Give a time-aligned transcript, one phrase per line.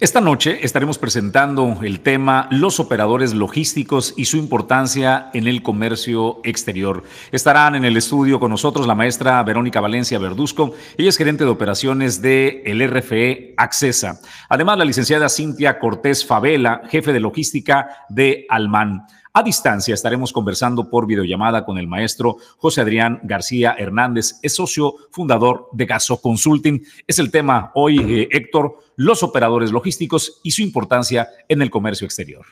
[0.00, 6.38] Esta noche estaremos presentando el tema los operadores logísticos y su importancia en el comercio
[6.44, 7.02] exterior.
[7.32, 11.50] Estarán en el estudio con nosotros la maestra Verónica Valencia Verduzco, ella es gerente de
[11.50, 14.20] operaciones de el RFE Accesa.
[14.48, 19.04] Además, la licenciada Cintia Cortés Favela, jefe de logística de Alman.
[19.32, 24.94] A distancia estaremos conversando por videollamada con el maestro José Adrián García Hernández, es socio
[25.10, 26.82] fundador de Gaso Consulting.
[27.06, 32.06] Es el tema hoy, eh, Héctor, los operadores logísticos y su importancia en el comercio
[32.06, 32.46] exterior.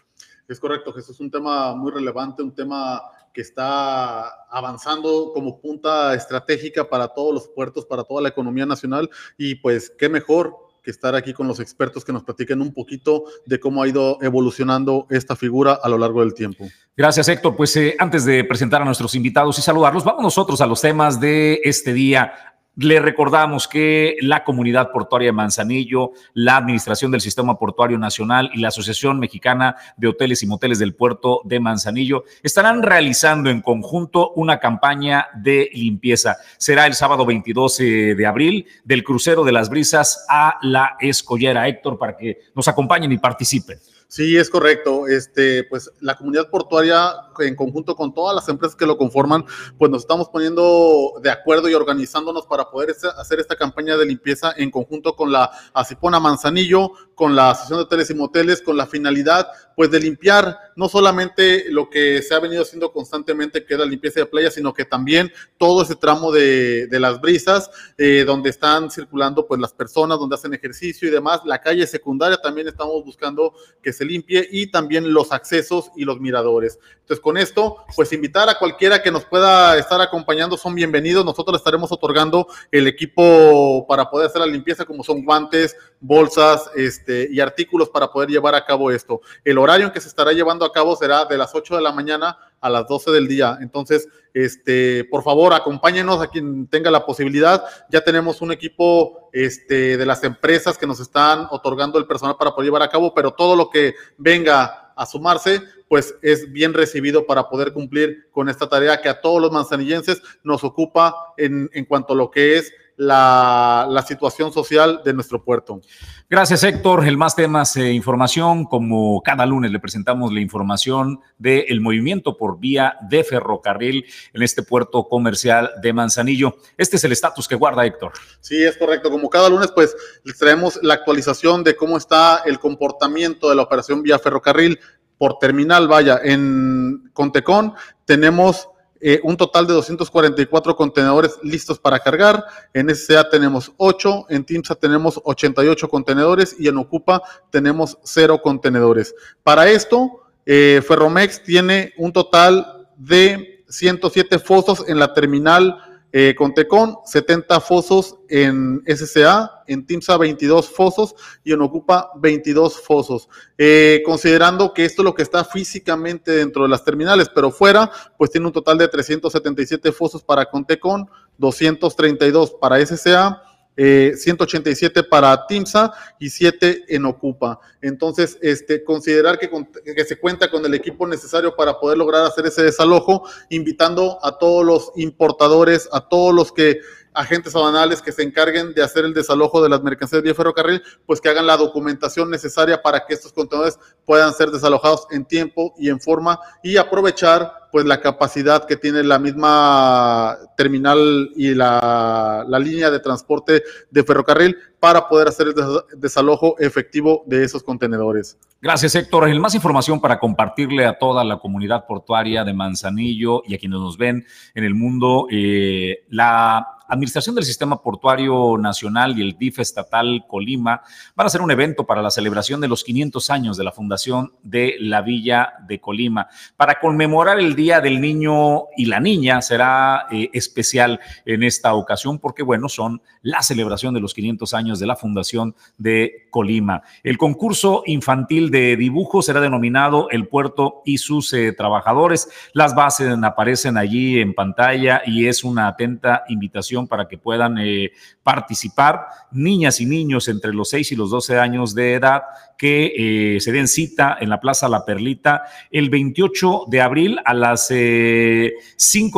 [0.48, 6.14] Es correcto, Jesús, es un tema muy relevante, un tema que está avanzando como punta
[6.14, 10.92] estratégica para todos los puertos, para toda la economía nacional y pues qué mejor que
[10.92, 15.08] estar aquí con los expertos que nos platiquen un poquito de cómo ha ido evolucionando
[15.10, 16.64] esta figura a lo largo del tiempo.
[16.96, 17.56] Gracias, Héctor.
[17.56, 21.18] Pues eh, antes de presentar a nuestros invitados y saludarlos, vamos nosotros a los temas
[21.18, 22.32] de este día.
[22.76, 28.60] Le recordamos que la comunidad portuaria de Manzanillo, la Administración del Sistema Portuario Nacional y
[28.60, 34.32] la Asociación Mexicana de Hoteles y Moteles del Puerto de Manzanillo estarán realizando en conjunto
[34.32, 36.36] una campaña de limpieza.
[36.58, 41.66] Será el sábado 22 de abril del crucero de las brisas a la escollera.
[41.68, 43.78] Héctor, para que nos acompañen y participen.
[44.08, 45.08] Sí, es correcto.
[45.08, 49.44] Este, pues la comunidad portuaria, en conjunto con todas las empresas que lo conforman,
[49.78, 54.52] pues nos estamos poniendo de acuerdo y organizándonos para poder hacer esta campaña de limpieza
[54.56, 58.86] en conjunto con la Acipona Manzanillo, con la Asociación de Hoteles y Moteles, con la
[58.86, 63.80] finalidad, pues, de limpiar no solamente lo que se ha venido haciendo constantemente, que es
[63.80, 68.50] la limpieza de playa, sino que también todo ese tramo de, las brisas, eh, donde
[68.50, 71.42] están circulando, pues, las personas, donde hacen ejercicio y demás.
[71.44, 76.18] La calle secundaria también estamos buscando que se limpie y también los accesos y los
[76.20, 76.78] miradores.
[77.06, 81.24] Entonces, con esto, pues invitar a cualquiera que nos pueda estar acompañando, son bienvenidos.
[81.24, 87.28] Nosotros estaremos otorgando el equipo para poder hacer la limpieza, como son guantes, bolsas este,
[87.30, 89.20] y artículos para poder llevar a cabo esto.
[89.66, 92.38] Horario en que se estará llevando a cabo será de las 8 de la mañana
[92.60, 93.58] a las 12 del día.
[93.60, 97.64] Entonces, este, por favor, acompáñenos a quien tenga la posibilidad.
[97.90, 102.52] Ya tenemos un equipo este, de las empresas que nos están otorgando el personal para
[102.52, 107.26] poder llevar a cabo, pero todo lo que venga a sumarse, pues es bien recibido
[107.26, 111.84] para poder cumplir con esta tarea que a todos los manzanillenses nos ocupa en, en
[111.84, 115.80] cuanto a lo que es la, la, situación social de nuestro puerto.
[116.28, 117.06] Gracias, Héctor.
[117.06, 122.58] El más temas e información, como cada lunes le presentamos la información del movimiento por
[122.58, 126.56] vía de ferrocarril en este puerto comercial de Manzanillo.
[126.76, 128.12] Este es el estatus que guarda Héctor.
[128.40, 129.10] Sí, es correcto.
[129.10, 133.62] Como cada lunes, pues les traemos la actualización de cómo está el comportamiento de la
[133.62, 134.78] operación vía ferrocarril
[135.18, 135.88] por terminal.
[135.88, 137.74] Vaya, en Contecón
[138.04, 138.68] tenemos
[139.00, 142.44] eh, un total de 244 contenedores listos para cargar.
[142.72, 149.14] En SCA tenemos 8, en TIMSA tenemos 88 contenedores y en Ocupa tenemos 0 contenedores.
[149.42, 155.85] Para esto, eh, Ferromex tiene un total de 107 fosos en la terminal
[156.18, 162.80] eh, con Tecon, 70 fosos en SCA, en TIMSA 22 fosos y en Ocupa 22
[162.80, 163.28] fosos.
[163.58, 167.90] Eh, considerando que esto es lo que está físicamente dentro de las terminales, pero fuera,
[168.16, 171.06] pues tiene un total de 377 fosos para Contecon,
[171.36, 173.42] 232 para SCA
[173.76, 177.60] 187 eh, para TIMSA y 7 en Ocupa.
[177.82, 179.50] Entonces, este, considerar que,
[179.94, 184.38] que, se cuenta con el equipo necesario para poder lograr hacer ese desalojo, invitando a
[184.38, 186.80] todos los importadores, a todos los que
[187.16, 191.20] agentes aduanales que se encarguen de hacer el desalojo de las mercancías de ferrocarril, pues
[191.20, 195.88] que hagan la documentación necesaria para que estos contenedores puedan ser desalojados en tiempo y
[195.88, 202.58] en forma y aprovechar pues la capacidad que tiene la misma terminal y la, la
[202.58, 205.54] línea de transporte de ferrocarril para poder hacer el
[205.98, 208.38] desalojo efectivo de esos contenedores.
[208.62, 209.28] Gracias, Héctor.
[209.28, 213.78] El más información para compartirle a toda la comunidad portuaria de Manzanillo y a quienes
[213.78, 214.24] nos ven
[214.54, 220.82] en el mundo, eh, la Administración del Sistema Portuario Nacional y el DIF estatal Colima
[221.14, 224.32] van a hacer un evento para la celebración de los 500 años de la fundación
[224.42, 226.28] de la Villa de Colima.
[226.56, 232.18] Para conmemorar el Día del Niño y la Niña será eh, especial en esta ocasión
[232.18, 236.82] porque, bueno, son la celebración de los 500 años de la fundación de Colima.
[237.02, 242.28] El concurso infantil de dibujo será denominado El Puerto y sus eh, trabajadores.
[242.52, 247.92] Las bases aparecen allí en pantalla y es una atenta invitación para que puedan eh,
[248.22, 252.22] participar niñas y niños entre los 6 y los 12 años de edad
[252.58, 257.34] que eh, se den cita en la Plaza La Perlita el 28 de abril a
[257.34, 258.52] las 5 eh,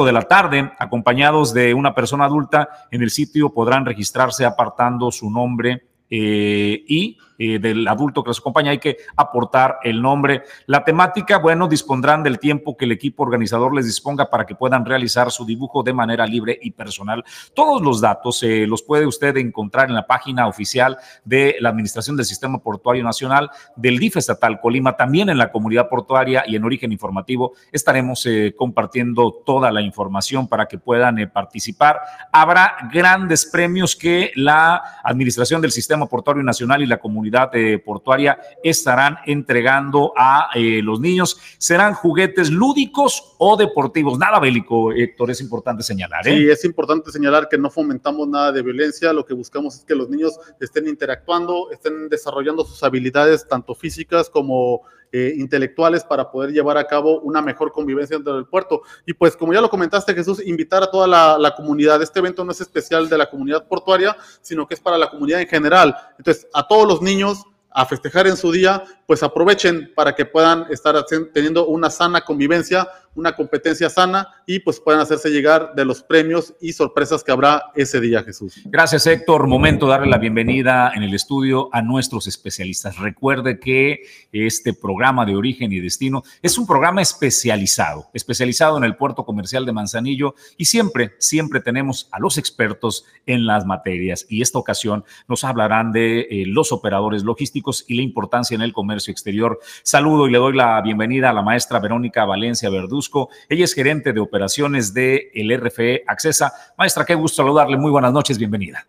[0.07, 2.69] de la tarde, acompañados de una persona adulta.
[2.91, 8.41] En el sitio podrán registrarse apartando su nombre eh, y eh, del adulto que los
[8.41, 10.43] acompaña, hay que aportar el nombre.
[10.67, 14.85] La temática, bueno, dispondrán del tiempo que el equipo organizador les disponga para que puedan
[14.85, 17.25] realizar su dibujo de manera libre y personal.
[17.55, 22.17] Todos los datos eh, los puede usted encontrar en la página oficial de la Administración
[22.17, 26.65] del Sistema Portuario Nacional, del DIF estatal Colima, también en la comunidad portuaria y en
[26.65, 27.53] Origen Informativo.
[27.71, 32.01] Estaremos eh, compartiendo toda la información para que puedan participar.
[32.33, 38.39] Habrá grandes premios que la Administración del Sistema Portuario Nacional y la comunidad eh, portuaria
[38.63, 41.39] estarán entregando a eh, los niños.
[41.59, 46.27] Serán juguetes lúdicos o deportivos, nada bélico, Héctor, es importante señalar.
[46.27, 46.37] ¿eh?
[46.37, 49.95] Sí, es importante señalar que no fomentamos nada de violencia, lo que buscamos es que
[49.95, 54.83] los niños estén interactuando, estén desarrollando sus habilidades tanto físicas como
[55.13, 58.83] intelectuales para poder llevar a cabo una mejor convivencia dentro del puerto.
[59.07, 62.03] Y pues como ya lo comentaste Jesús, invitar a toda la, la, comunidad.
[62.03, 65.41] Este evento no es especial de la comunidad portuaria, sino que es para la comunidad
[65.41, 65.97] en general.
[66.19, 70.67] Entonces, a todos los niños a festejar en su día, pues aprovechen para que puedan
[70.71, 76.03] estar teniendo una sana convivencia, una competencia sana y pues puedan hacerse llegar de los
[76.03, 78.61] premios y sorpresas que habrá ese día, Jesús.
[78.67, 79.47] Gracias, Héctor.
[79.47, 82.97] Momento de darle la bienvenida en el estudio a nuestros especialistas.
[82.99, 84.03] Recuerde que
[84.33, 89.67] este programa de origen y destino es un programa especializado, especializado en el puerto comercial
[89.67, 95.05] de Manzanillo y siempre, siempre tenemos a los expertos en las materias y esta ocasión
[95.27, 99.59] nos hablarán de eh, los operadores logísticos y la importancia en el comercio exterior.
[99.83, 104.13] Saludo y le doy la bienvenida a la maestra Verónica Valencia Verduzco ella es gerente
[104.13, 106.53] de operaciones de el RFE Accesa.
[106.77, 107.77] Maestra, qué gusto saludarle.
[107.77, 108.85] Muy buenas noches, bienvenida.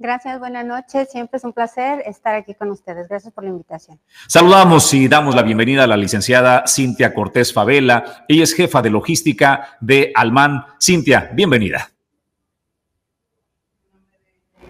[0.00, 1.08] Gracias, buenas noches.
[1.12, 3.08] Siempre es un placer estar aquí con ustedes.
[3.08, 4.00] Gracias por la invitación.
[4.26, 8.24] Saludamos y damos la bienvenida a la licenciada Cintia Cortés Favela.
[8.26, 10.64] Ella es jefa de logística de Alman.
[10.80, 11.88] Cintia, bienvenida.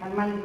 [0.03, 0.39] Alman,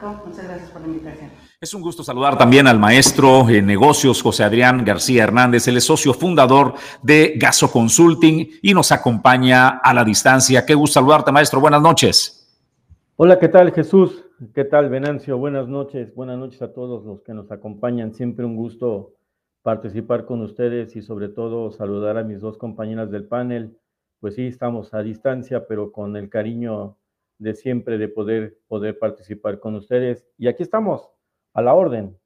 [0.00, 1.30] Muchas gracias por la invitación.
[1.60, 5.66] Es un gusto saludar también al maestro en negocios José Adrián García Hernández.
[5.66, 10.64] Él es socio fundador de Gaso Consulting y nos acompaña a la distancia.
[10.64, 11.60] Qué gusto saludarte, maestro.
[11.60, 12.64] Buenas noches.
[13.16, 14.24] Hola, ¿qué tal, Jesús?
[14.54, 15.36] ¿Qué tal, Venancio?
[15.36, 16.14] Buenas noches.
[16.14, 18.14] Buenas noches a todos los que nos acompañan.
[18.14, 19.14] Siempre un gusto
[19.62, 23.76] participar con ustedes y sobre todo saludar a mis dos compañeras del panel.
[24.20, 26.96] Pues sí, estamos a distancia, pero con el cariño
[27.38, 30.26] de siempre de poder, poder participar con ustedes.
[30.36, 31.08] Y aquí estamos
[31.54, 32.16] a la orden.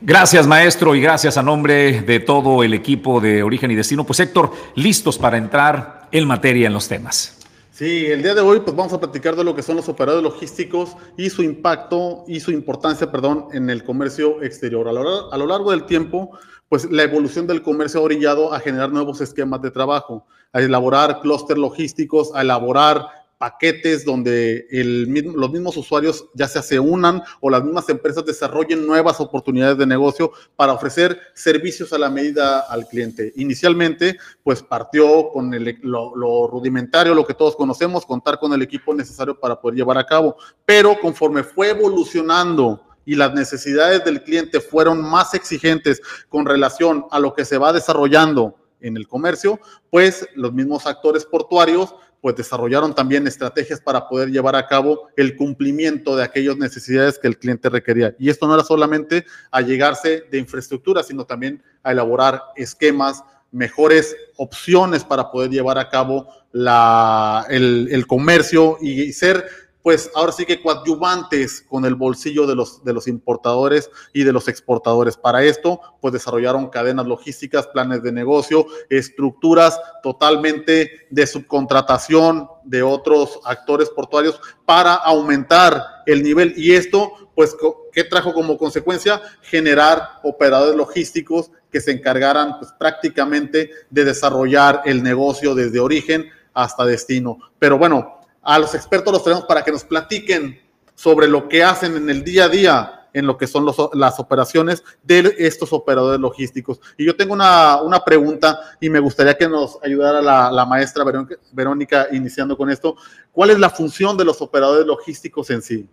[0.00, 4.04] Gracias, maestro, y gracias a nombre de todo el equipo de Origen y Destino.
[4.04, 7.38] Pues Héctor, listos para entrar en materia en los temas.
[7.70, 10.22] Sí, el día de hoy pues vamos a platicar de lo que son los operadores
[10.22, 14.86] logísticos y su impacto y su importancia, perdón, en el comercio exterior.
[14.88, 16.38] A lo, a lo largo del tiempo,
[16.68, 21.20] pues la evolución del comercio ha orillado a generar nuevos esquemas de trabajo, a elaborar
[21.20, 23.06] clústeres logísticos, a elaborar
[23.44, 29.20] paquetes donde los mismos usuarios ya sea se unan o las mismas empresas desarrollen nuevas
[29.20, 33.34] oportunidades de negocio para ofrecer servicios a la medida al cliente.
[33.36, 35.50] Inicialmente, pues partió con
[35.82, 39.98] lo, lo, rudimentario, lo que todos conocemos, contar con el equipo necesario para poder llevar
[39.98, 46.00] a cabo, pero conforme fue evolucionando y las necesidades del cliente fueron más exigentes
[46.30, 49.60] con relación a lo que se va desarrollando en el comercio,
[49.90, 51.94] pues los mismos actores portuarios
[52.24, 57.28] pues desarrollaron también estrategias para poder llevar a cabo el cumplimiento de aquellas necesidades que
[57.28, 58.16] el cliente requería.
[58.18, 63.22] Y esto no era solamente a llegarse de infraestructura, sino también a elaborar esquemas,
[63.52, 69.44] mejores opciones para poder llevar a cabo la, el, el comercio y ser
[69.84, 74.32] pues ahora sí que coadyuvantes con el bolsillo de los, de los importadores y de
[74.32, 75.18] los exportadores.
[75.18, 83.38] Para esto, pues desarrollaron cadenas logísticas, planes de negocio, estructuras totalmente de subcontratación de otros
[83.44, 86.54] actores portuarios para aumentar el nivel.
[86.56, 87.54] Y esto, pues,
[87.92, 89.20] ¿qué trajo como consecuencia?
[89.42, 96.86] Generar operadores logísticos que se encargaran pues, prácticamente de desarrollar el negocio desde origen hasta
[96.86, 97.38] destino.
[97.58, 98.13] Pero bueno,
[98.44, 100.60] a los expertos los tenemos para que nos platiquen
[100.94, 104.82] sobre lo que hacen en el día a día en lo que son las operaciones
[105.04, 106.80] de estos operadores logísticos.
[106.98, 111.04] Y yo tengo una, pregunta y me gustaría que nos ayudara la, maestra
[111.52, 112.96] Verónica, iniciando con esto.
[113.32, 115.88] ¿Cuál es la función de los operadores logísticos en sí?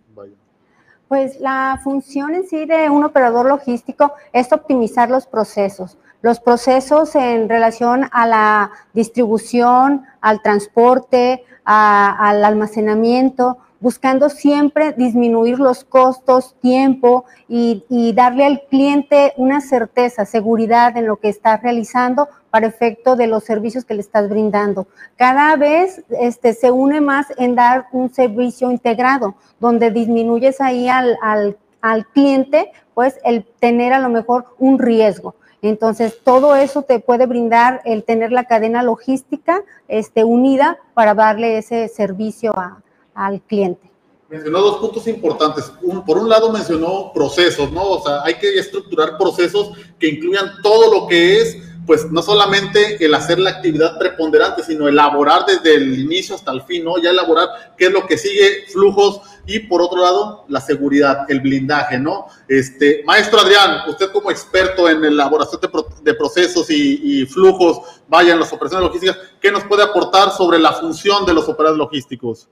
[1.06, 5.96] Pues la función en sí de un operador logístico es optimizar los procesos.
[6.22, 15.82] Los procesos en relación a la distribución, al transporte, al almacenamiento, buscando siempre disminuir los
[15.82, 22.68] costos, tiempo y, darle al cliente una certeza, seguridad en lo que está realizando para
[22.68, 24.86] efecto de los servicios que le estás brindando.
[25.16, 31.18] Cada vez este, se une más en dar un servicio integrado, donde disminuyes ahí al,
[31.20, 35.34] al, al cliente, pues el tener a lo mejor un riesgo.
[35.62, 41.58] Entonces, todo eso te puede brindar el tener la cadena logística este, unida para darle
[41.58, 42.82] ese servicio a,
[43.14, 43.88] al cliente.
[44.28, 45.70] Mencionó dos puntos importantes.
[46.06, 47.82] por un lado mencionó procesos, ¿no?
[47.82, 53.04] O sea, hay que estructurar procesos que incluyan todo lo que es pues no solamente
[53.04, 56.98] el hacer la actividad preponderante, sino elaborar desde el inicio hasta el fin, ¿no?
[56.98, 61.40] Ya elaborar qué es lo que sigue, flujos y por otro lado, la seguridad, el
[61.40, 62.26] blindaje, ¿no?
[62.48, 65.60] Este, maestro Adrián, usted como experto en elaboración
[66.02, 70.72] de, procesos y, flujos, vaya en las operaciones logísticas, ¿qué nos puede aportar sobre la
[70.72, 72.48] función de los operadores logísticos?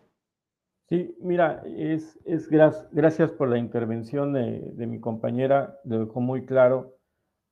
[0.89, 6.45] Sí, mira, es, es gracias por la intervención de, de mi compañera, lo dejó muy
[6.45, 7.00] claro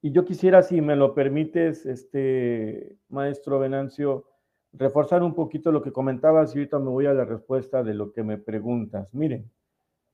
[0.00, 4.24] y yo quisiera, si me lo permites, este maestro Venancio,
[4.72, 8.12] reforzar un poquito lo que comentabas y ahorita me voy a la respuesta de lo
[8.12, 9.12] que me preguntas.
[9.12, 9.50] Miren,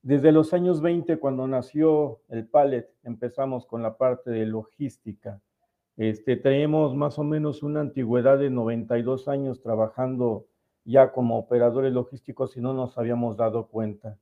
[0.02, 5.40] desde los años 20, cuando nació el Pallet, empezamos con la parte de logística.
[5.96, 10.46] Este, tenemos más o menos una antigüedad de 92 años trabajando
[10.84, 14.18] ya como operadores logísticos y no nos habíamos dado cuenta.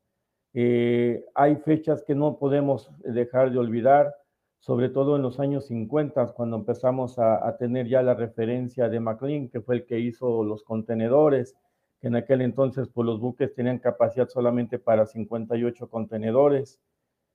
[0.55, 4.15] Eh, hay fechas que no podemos dejar de olvidar
[4.63, 9.49] sobre todo en los años 50, cuando empezamos a, tener ya la referencia de McLean,
[9.49, 11.57] que fue el que hizo los contenedores,
[12.01, 16.81] que en aquel entonces pues, los buques tenían capacidad solamente para 58 contenedores.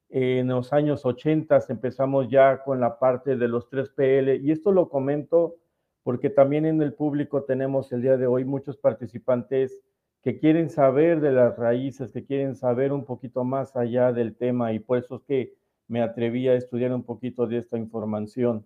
[0.09, 4.87] en los años 80 empezamos ya con la parte de los 3PL, y esto lo
[4.87, 5.57] comento
[6.03, 9.81] porque también en el público tenemos el día de hoy muchos participantes
[10.23, 14.71] que quieren saber de las raíces, que quieren saber un poquito más allá del tema,
[14.71, 18.65] y por eso es que me atreví a estudiar un poquito de esta información.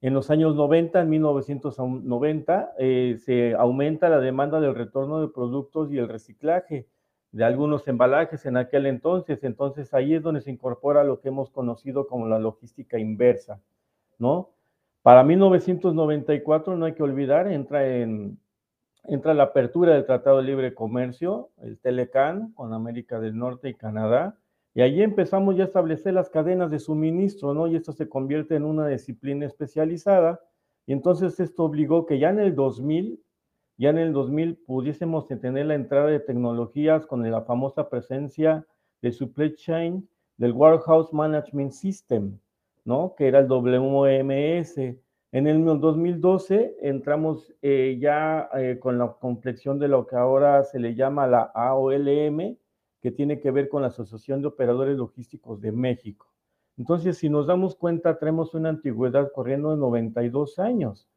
[0.00, 5.92] En los años 90, en 1990, eh, se aumenta la demanda del retorno de productos
[5.92, 6.86] y el reciclaje
[7.32, 9.44] de algunos embalajes en aquel entonces.
[9.44, 13.60] Entonces ahí es donde se incorpora lo que hemos conocido como la logística inversa,
[14.18, 14.50] ¿no?
[15.02, 18.38] Para 1994, no hay que olvidar, entra, en,
[19.04, 23.74] entra la apertura del Tratado de Libre Comercio, el Telecan, con América del Norte y
[23.74, 24.36] Canadá,
[24.74, 27.66] y allí empezamos ya a establecer las cadenas de suministro, ¿no?
[27.66, 30.40] Y esto se convierte en una disciplina especializada.
[30.86, 33.20] Y entonces esto obligó que ya en el 2000,
[33.78, 38.64] ya en el 2000 pudiésemos tener la entrada de tecnologías con la famosa presencia
[39.02, 42.38] de supply chain del Warehouse Management System,
[42.84, 43.14] ¿no?
[43.16, 44.78] Que era el WMS.
[45.32, 50.78] En el 2012 entramos eh, ya eh, con la complexión de lo que ahora se
[50.78, 52.56] le llama la AOLM,
[53.00, 56.26] que tiene que ver con la Asociación de Operadores Logísticos de México.
[56.76, 61.08] Entonces, si nos damos cuenta, tenemos una antigüedad corriendo de 92 años.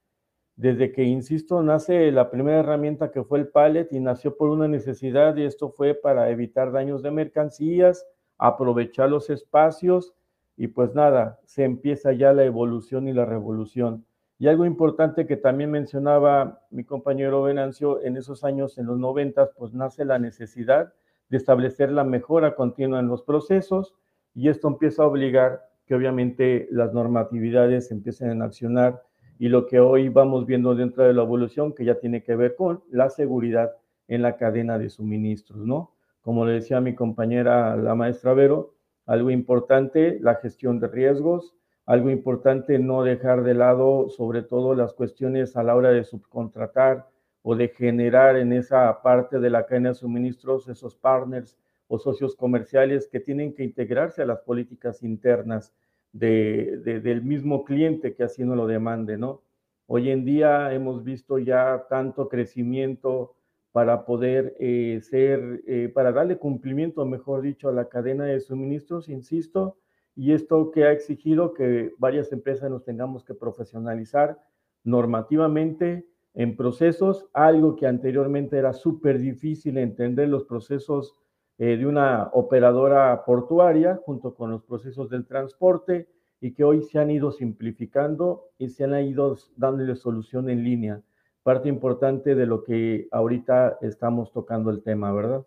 [0.55, 4.67] Desde que, insisto, nace la primera herramienta que fue el pallet y nació por una
[4.67, 8.05] necesidad y esto fue para evitar daños de mercancías,
[8.37, 10.13] aprovechar los espacios
[10.55, 14.05] y pues nada, se empieza ya la evolución y la revolución.
[14.37, 19.53] Y algo importante que también mencionaba mi compañero Venancio, en esos años, en los 90,
[19.53, 20.93] pues nace la necesidad
[21.33, 23.95] de establecer la mejora continua en los procesos
[24.35, 29.01] y esto empieza a obligar que obviamente las normatividades empiecen a accionar
[29.39, 32.55] y lo que hoy vamos viendo dentro de la evolución que ya tiene que ver
[32.55, 33.71] con la seguridad
[34.07, 35.95] en la cadena de suministros, ¿no?
[36.21, 38.75] Como le decía mi compañera la maestra Vero,
[39.07, 41.55] algo importante, la gestión de riesgos,
[41.87, 47.07] algo importante no dejar de lado sobre todo las cuestiones a la hora de subcontratar
[47.43, 51.57] o de generar en esa parte de la cadena de suministros esos partners
[51.87, 55.75] o socios comerciales que tienen que integrarse a las políticas internas
[56.13, 59.41] de, del mismo cliente que así no lo demande, ¿no?
[59.85, 63.35] Hoy en día hemos visto ya tanto crecimiento
[63.73, 69.09] para poder eh, ser, eh, para darle cumplimiento, mejor dicho, a la cadena de suministros,
[69.09, 69.77] insisto,
[70.15, 74.39] y esto que ha exigido que varias empresas nos tengamos que profesionalizar
[74.83, 81.15] normativamente, en procesos, algo que anteriormente era súper difícil entender los procesos
[81.59, 86.09] eh, de una operadora portuaria junto con los procesos del transporte
[86.41, 91.01] y que hoy se han ido simplificando y se han ido dándole solución en línea.
[91.43, 95.45] Parte importante de lo que ahorita estamos tocando el tema, ¿verdad?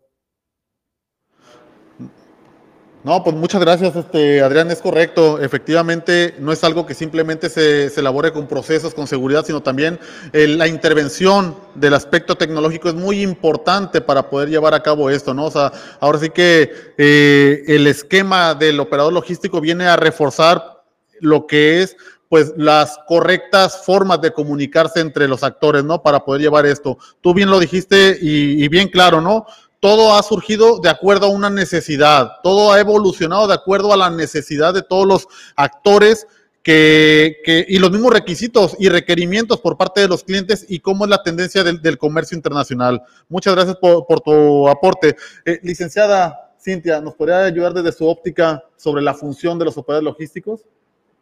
[3.07, 5.41] No, pues muchas gracias, este, Adrián, es correcto.
[5.41, 10.01] Efectivamente, no es algo que simplemente se, elabore con procesos, con seguridad, sino también
[10.33, 15.35] eh, la intervención del aspecto tecnológico es muy importante para poder llevar a cabo esto,
[15.35, 15.45] ¿no?
[15.45, 15.71] O sea,
[16.01, 20.83] ahora sí que eh, el esquema del operador logístico viene a reforzar
[21.21, 21.97] lo que es
[22.29, 26.03] pues las correctas formas de comunicarse entre los actores, ¿no?
[26.03, 26.99] Para poder llevar esto.
[27.21, 29.47] Tú bien lo dijiste y bien claro, ¿no?
[29.81, 34.11] Todo ha surgido de acuerdo a una necesidad, todo ha evolucionado de acuerdo a la
[34.11, 36.27] necesidad de todos los actores
[36.63, 41.11] que, y los mismos requisitos y requerimientos por parte de los clientes y cómo es
[41.11, 43.03] la tendencia del, comercio internacional.
[43.29, 45.15] Muchas gracias por, por tu aporte.
[45.45, 50.05] Eh, licenciada Cintia, ¿nos podría ayudar desde su óptica sobre la función de los operadores
[50.05, 50.65] logísticos?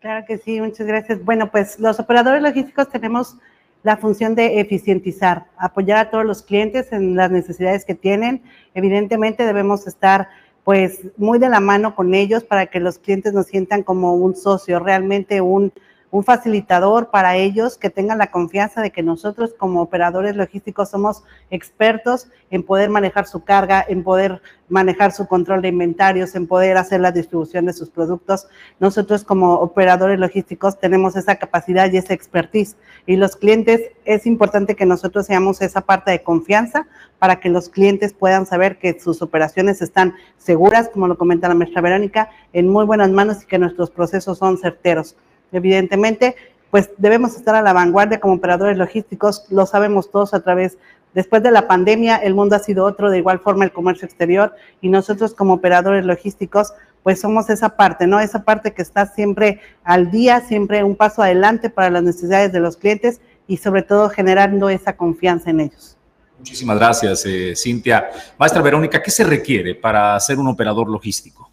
[0.01, 1.23] Claro que sí, muchas gracias.
[1.23, 3.37] Bueno, pues los operadores logísticos tenemos
[3.85, 8.43] la función de eficientizar, apoyar a todos los clientes en las necesidades que tienen.
[8.75, 10.29] Evidentemente debemos estar
[10.65, 14.35] pues muy de la mano con ellos para que los clientes nos sientan como un
[14.35, 15.71] socio, realmente un,
[16.15, 21.25] un facilitador para ellos, que tengan la confianza de que nosotros como operadores logísticos somos
[21.51, 26.77] expertos en poder manejar su carga, en poder manejar su control de inventarios, en poder
[26.77, 28.47] hacer la distribución de sus productos.
[28.79, 32.77] Nosotros como operadores logísticos tenemos esa capacidad y esa expertise.
[33.07, 36.87] Y los clientes, es importante que nosotros seamos esa parte de confianza
[37.19, 41.55] para que los clientes puedan saber que sus operaciones están seguras, como lo comenta la
[41.55, 45.17] maestra Verónica, en muy buenas manos y que nuestros procesos son certeros
[45.53, 46.37] evidentemente,
[46.71, 50.77] pues debemos estar a la vanguardia como operadores logísticos, lo sabemos todos a través,
[51.15, 54.55] después de la pandemia, el mundo ha sido otro, de igual forma el comercio exterior,
[54.81, 56.73] y nosotros como operadores logísticos,
[57.05, 58.19] pues somos esa parte, ¿no?
[58.19, 62.61] Esa parte que está siempre al día, siempre un paso adelante para las necesidades de
[62.61, 65.97] los clientes y sobre todo generando esa confianza en ellos.
[66.39, 68.11] Muchísimas gracias, eh, Cintia.
[68.39, 71.51] Maestra Verónica, ¿qué se requiere para ser un operador logístico?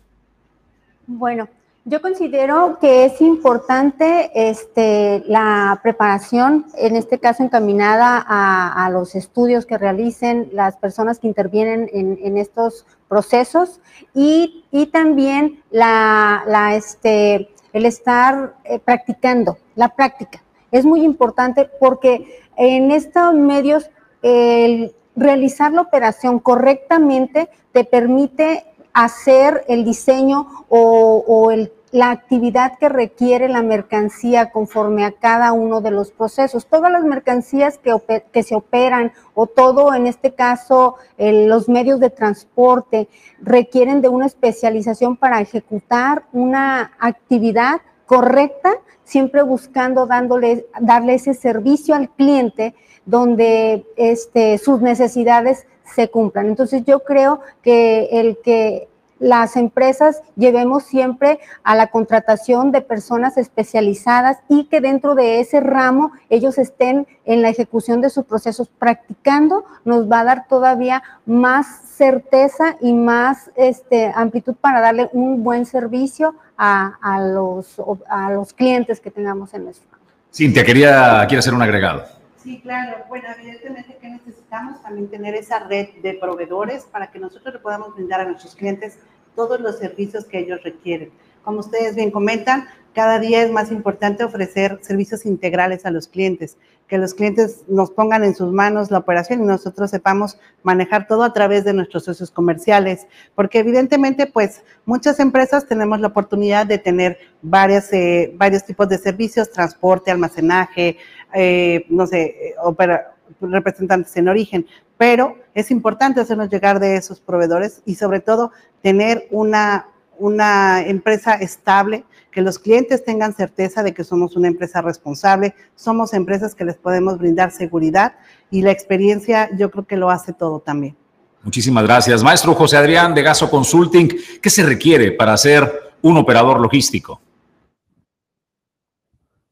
[1.05, 1.47] Bueno,
[1.83, 9.65] yo considero que es importante este, la preparación, en este caso encaminada a, los estudios
[9.65, 13.79] que realicen las personas que intervienen en, en estos procesos
[14.13, 20.43] y, y también la, la, este, el estar eh, practicando, la práctica.
[20.71, 23.89] Es muy importante porque en estos medios
[24.21, 32.89] el realizar la operación correctamente te permite hacer el diseño o, el, la actividad que
[32.89, 36.65] requiere la mercancía conforme a cada uno de los procesos.
[36.65, 43.09] Todas las mercancías que, se operan o todo, en este caso, los medios de transporte
[43.41, 51.95] requieren de una especialización para ejecutar una actividad correcta, siempre buscando dándole, darle ese servicio
[51.95, 52.73] al cliente
[53.05, 56.47] donde este, sus necesidades se cumplan.
[56.47, 58.87] Entonces yo creo que el que
[59.21, 65.59] las empresas llevemos siempre a la contratación de personas especializadas y que dentro de ese
[65.59, 71.03] ramo ellos estén en la ejecución de sus procesos practicando, nos va a dar todavía
[71.27, 77.79] más certeza y más este, amplitud para darle un buen servicio a, a, los,
[78.09, 79.87] a los clientes que tengamos en nuestro.
[80.33, 82.05] Cintia, quería, quiere hacer un agregado.
[82.43, 83.03] Sí, claro.
[83.07, 87.93] Bueno, evidentemente que necesitamos también tener esa red de proveedores para que nosotros le podamos
[87.93, 88.97] brindar a nuestros clientes
[89.35, 91.11] todos los servicios que ellos requieren.
[91.43, 96.57] Como ustedes bien comentan, cada día es más importante ofrecer servicios integrales a los clientes,
[96.87, 101.23] que los clientes nos pongan en sus manos la operación y nosotros sepamos manejar todo
[101.23, 106.79] a través de nuestros socios comerciales, porque evidentemente, pues muchas empresas tenemos la oportunidad de
[106.79, 110.97] tener varias, eh, varios tipos de servicios, transporte, almacenaje,
[111.33, 114.65] eh, no sé, opera, representantes en origen,
[114.97, 121.33] pero es importante hacernos llegar de esos proveedores y sobre todo tener una, una empresa
[121.35, 126.65] estable, que los clientes tengan certeza de que somos una empresa responsable, somos empresas que
[126.65, 128.13] les podemos brindar seguridad
[128.49, 130.95] y la experiencia yo creo que lo hace todo también.
[131.43, 132.23] Muchísimas gracias.
[132.23, 134.09] Maestro José Adrián de Gaso Consulting,
[134.41, 137.19] ¿qué se requiere para ser un operador logístico?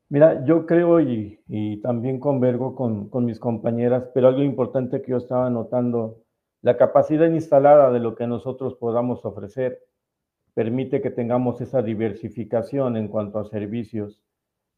[0.09, 5.11] Mira, yo creo y, y también convergo con, con, mis compañeras, pero algo importante que
[5.11, 6.17] yo estaba notando,
[6.61, 9.81] la capacidad instalada de lo que nosotros podamos ofrecer
[10.53, 14.21] permite que tengamos esa diversificación en cuanto a servicios,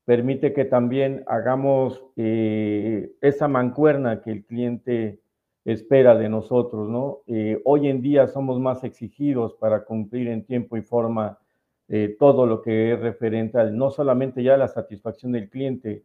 [0.06, 5.22] permite que también hagamos eh, esa mancuerna que el cliente
[5.66, 7.20] espera de nosotros, ¿no?
[7.28, 11.40] Eh, hoy en día somos más exigidos para cumplir en tiempo y forma
[11.88, 16.04] eh, todo lo que es referente al, no solamente ya la satisfacción del cliente.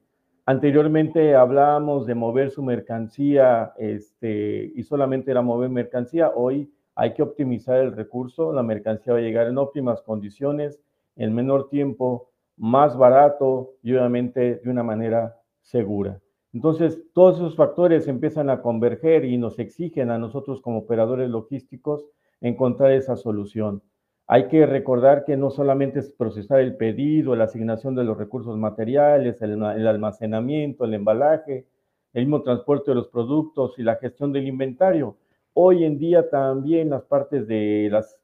[0.48, 7.22] Anteriormente hablábamos de mover su mercancía este, y solamente era mover mercancía, hoy hay que
[7.22, 10.80] optimizar el recurso, la mercancía va a llegar en óptimas condiciones,
[11.16, 16.20] en menor tiempo, más barato y obviamente de una manera segura.
[16.52, 22.06] Entonces, todos esos factores empiezan a converger y nos exigen a nosotros como operadores logísticos
[22.40, 23.82] encontrar esa solución.
[24.28, 28.56] Hay que recordar que no solamente es procesar el pedido, la asignación de los recursos
[28.58, 31.66] materiales, el, almacenamiento, el embalaje,
[32.12, 35.16] el mismo transporte de los productos y la gestión del inventario.
[35.52, 38.18] Hoy en día también las partes de las,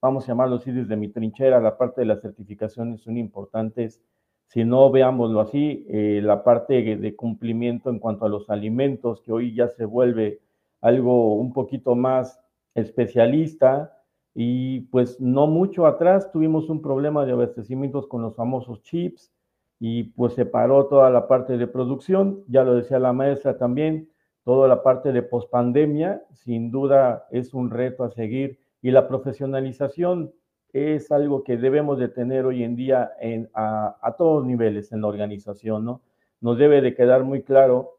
[0.00, 4.00] vamos a llamarlo así desde mi trinchera, la parte de las certificaciones son importantes.
[4.46, 9.32] Si no, veámoslo así, eh, la parte de cumplimiento en cuanto a los alimentos, que
[9.32, 10.40] hoy ya se vuelve
[10.80, 12.40] algo un poquito más
[12.74, 13.97] especialista,
[14.40, 19.32] y pues no mucho atrás tuvimos un problema de abastecimientos con los famosos chips
[19.80, 24.08] y pues se paró toda la parte de producción, ya lo decía la maestra también,
[24.44, 30.32] toda la parte de pospandemia, sin duda es un reto a seguir y la profesionalización
[30.72, 35.00] es algo que debemos de tener hoy en día en, a, a todos niveles en
[35.00, 36.02] la organización, ¿no?
[36.40, 37.98] Nos debe de quedar muy claro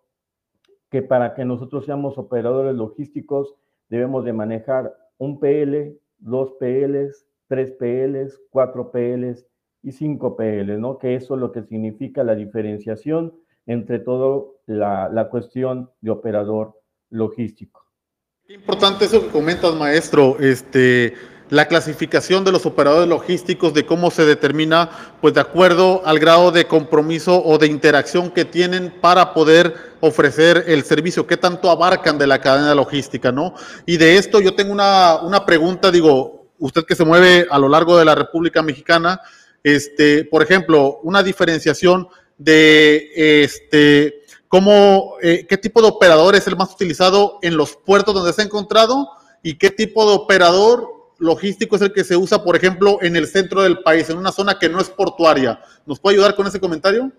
[0.89, 3.55] que para que nosotros seamos operadores logísticos
[3.89, 9.45] debemos de manejar un PL, dos PLs, tres PLs, cuatro PLs
[9.81, 10.97] y cinco PLs, ¿no?
[10.97, 13.33] Que eso es lo que significa la diferenciación
[13.65, 16.79] entre todo la, la cuestión de operador
[17.09, 17.85] logístico.
[18.45, 20.37] Qué importante eso que comentas, maestro.
[20.39, 21.13] Este,
[21.49, 26.51] la clasificación de los operadores logísticos, de cómo se determina, pues de acuerdo al grado
[26.51, 32.17] de compromiso o de interacción que tienen para poder ofrecer el servicio, qué tanto abarcan
[32.17, 33.55] de la cadena logística, ¿no?
[33.85, 37.67] Y de esto yo tengo una, una pregunta, digo, usted que se mueve a lo
[37.67, 39.19] largo de la República Mexicana,
[39.63, 42.07] este, por ejemplo, una diferenciación
[42.37, 48.13] de este, cómo, eh, qué tipo de operador es el más utilizado en los puertos
[48.13, 49.09] donde se ha encontrado
[49.43, 53.27] y qué tipo de operador logístico es el que se usa, por ejemplo, en el
[53.27, 55.59] centro del país, en una zona que no es portuaria.
[55.85, 57.11] ¿Nos puede ayudar con ese comentario?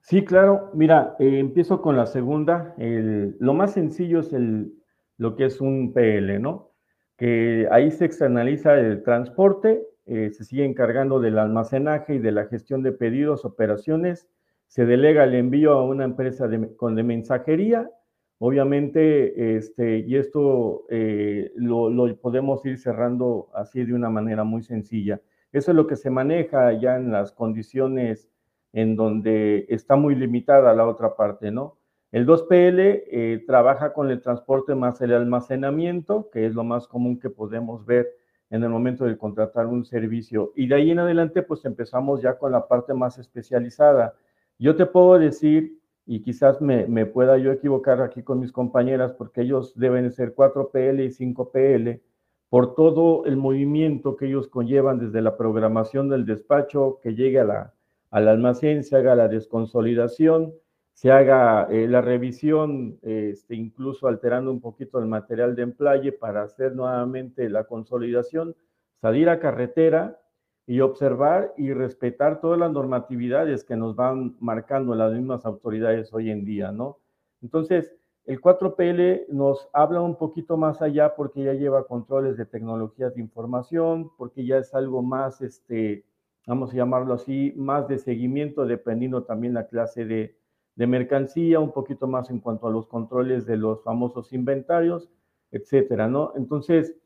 [0.00, 0.70] Sí, claro.
[0.72, 2.74] Mira, eh, empiezo con la segunda.
[2.78, 4.72] lo más sencillo es el,
[5.18, 6.72] lo que es un PL, ¿no?
[7.16, 12.46] Que ahí se externaliza el transporte, eh, se sigue encargando del almacenaje y de la
[12.46, 14.28] gestión de pedidos, operaciones,
[14.68, 17.90] se delega el envío a una empresa con de mensajería
[18.38, 25.20] Obviamente, este, y esto eh, lo, podemos ir cerrando así de una manera muy sencilla.
[25.52, 28.28] Eso es lo que se maneja ya en las condiciones
[28.74, 31.78] en donde está muy limitada la otra parte, ¿no?
[32.12, 37.18] El 2PL eh, trabaja con el transporte más el almacenamiento, que es lo más común
[37.18, 38.06] que podemos ver
[38.50, 40.52] en el momento de contratar un servicio.
[40.54, 44.14] Y de ahí en adelante, pues empezamos ya con la parte más especializada.
[44.58, 49.42] Yo te puedo decir y quizás me, pueda yo equivocar aquí con mis compañeras porque
[49.42, 52.00] ellos deben ser 4PL y 5PL
[52.48, 57.44] por todo el movimiento que ellos conllevan desde la programación del despacho, que llegue a
[57.44, 57.74] la,
[58.12, 60.54] al almacén, se haga la desconsolidación,
[60.92, 66.42] se haga eh, la revisión, este, incluso alterando un poquito el material de emplaye para
[66.42, 68.54] hacer nuevamente la consolidación,
[69.00, 70.20] salir a carretera
[70.66, 76.30] y observar y respetar todas las normatividades que nos van marcando las mismas autoridades hoy
[76.30, 76.98] en día, ¿no?
[77.40, 83.14] Entonces, el 4PL nos habla un poquito más allá porque ya lleva controles de tecnologías
[83.14, 86.04] de información, porque ya es algo más, este,
[86.44, 90.36] vamos a llamarlo así, más de seguimiento, dependiendo también la clase de,
[90.74, 95.08] de mercancía, un poquito más en cuanto a los controles de los famosos inventarios,
[95.52, 96.32] etcétera, ¿no?
[96.34, 96.96] Entonces,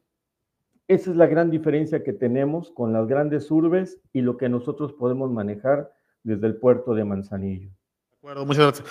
[0.91, 4.93] esa es la gran diferencia que tenemos con las grandes urbes y lo que nosotros
[4.93, 5.93] podemos manejar
[6.25, 7.69] desde el puerto de Manzanillo.
[7.69, 8.89] De acuerdo, muchas gracias.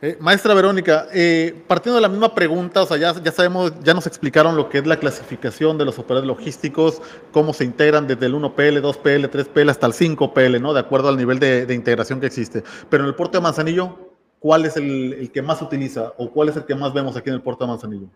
[0.00, 3.92] Eh, maestra Verónica, eh, partiendo de la misma pregunta, o sea, ya, ya, sabemos, ya
[3.92, 8.24] nos explicaron lo que es la clasificación de los operadores logísticos, cómo se integran desde
[8.24, 10.72] el 1PL, 2PL, 3PL hasta el 5PL, ¿no?
[10.72, 12.64] De acuerdo al nivel de, integración que existe.
[12.88, 13.98] Pero en el puerto de Manzanillo,
[14.38, 17.34] ¿cuál es el, que más utiliza o cuál es el que más vemos aquí en
[17.34, 18.08] el puerto de Manzanillo?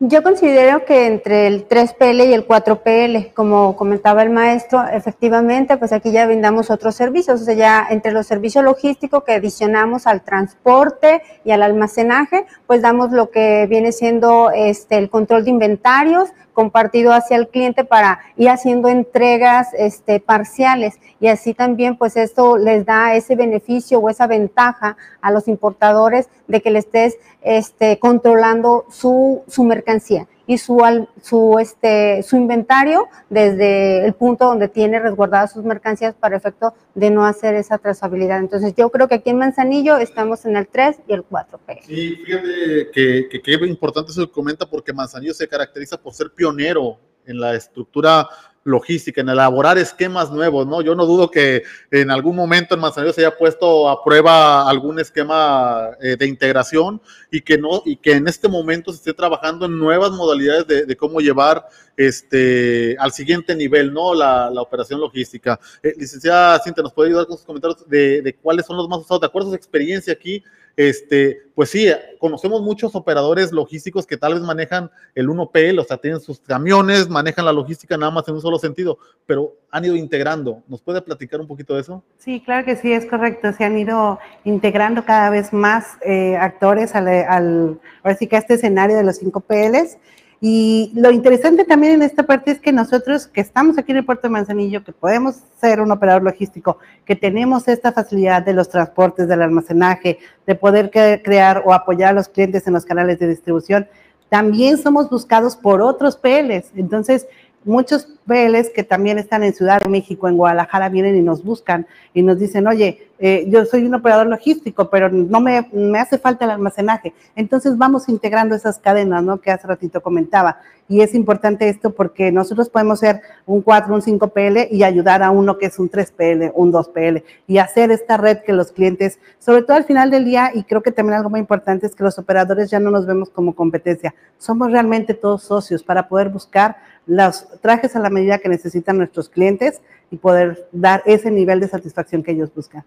[0.00, 5.90] Yo considero que entre el 3PL y el 4PL, como comentaba el maestro, efectivamente, pues
[5.90, 10.22] aquí ya brindamos otros servicios, o sea, ya entre los servicios logísticos que adicionamos al
[10.22, 16.28] transporte y al almacenaje, pues damos lo que viene siendo este el control de inventarios,
[16.58, 20.98] compartido hacia el cliente para ir haciendo entregas este, parciales.
[21.20, 26.28] Y así también pues esto les da ese beneficio o esa ventaja a los importadores
[26.48, 30.78] de que le estés este, controlando su, su mercancía y su,
[31.22, 37.10] su, este, su inventario desde el punto donde tiene resguardadas sus mercancías para efecto de
[37.10, 38.38] no hacer esa trazabilidad.
[38.38, 41.82] Entonces yo creo que aquí en Manzanillo estamos en el 3 y el 4P.
[41.82, 47.38] Sí, fíjate que, que, importante que comenta porque Manzanillo se caracteriza por ser pionero en
[47.38, 48.26] la estructura
[48.68, 50.82] logística, en elaborar esquemas nuevos, ¿no?
[50.82, 55.00] Yo no dudo que en algún momento en Manzanillo se haya puesto a prueba algún
[55.00, 57.00] esquema eh, de integración
[57.30, 60.96] y que no, y que en este momento se esté trabajando en nuevas modalidades de,
[60.96, 64.14] cómo llevar este al siguiente nivel, ¿no?
[64.14, 65.58] La, operación logística.
[65.82, 69.20] Eh, licenciada Cinta, ¿nos puede ayudar con sus comentarios de, cuáles son los más usados?
[69.20, 70.42] De acuerdo a su experiencia aquí,
[70.78, 71.88] este, pues sí,
[72.20, 77.08] conocemos muchos operadores logísticos que tal vez manejan el 1PL, o sea, tienen sus camiones,
[77.08, 80.62] manejan la logística nada más en un solo sentido, pero han ido integrando.
[80.68, 82.04] ¿Nos puede platicar un poquito de eso?
[82.18, 83.52] Sí, claro que sí, es correcto.
[83.52, 87.80] Se han ido integrando cada vez más eh, actores al, al,
[88.16, 89.98] que a este escenario de los 5 PLs.
[90.40, 94.04] Y lo interesante también en esta parte es que nosotros que estamos aquí en el
[94.04, 98.68] puerto de Manzanillo, que podemos ser un operador logístico, que tenemos esta facilidad de los
[98.68, 103.26] transportes, del almacenaje, de poder crear o apoyar a los clientes en los canales de
[103.26, 103.88] distribución,
[104.28, 106.70] también somos buscados por otros PLs.
[106.76, 107.26] Entonces,
[107.64, 111.86] muchos PLs que también están en Ciudad de México, en Guadalajara, vienen y nos buscan
[112.14, 116.18] y nos dicen, oye, eh, yo soy un operador logístico, pero no me, me, hace
[116.18, 117.12] falta el almacenaje.
[117.34, 119.40] Entonces vamos integrando esas cadenas, ¿no?
[119.40, 120.58] Que hace ratito comentaba.
[120.88, 125.22] Y es importante esto porque nosotros podemos ser un 4, un 5 PL y ayudar
[125.22, 128.54] a uno que es un 3 PL, un 2 PL y hacer esta red que
[128.54, 131.86] los clientes, sobre todo al final del día, y creo que también algo muy importante
[131.86, 136.08] es que los operadores ya no nos vemos como competencia, somos realmente todos socios para
[136.08, 136.76] poder buscar
[137.08, 141.66] los trajes a la medida que necesitan nuestros clientes y poder dar ese nivel de
[141.66, 142.84] satisfacción que ellos buscan.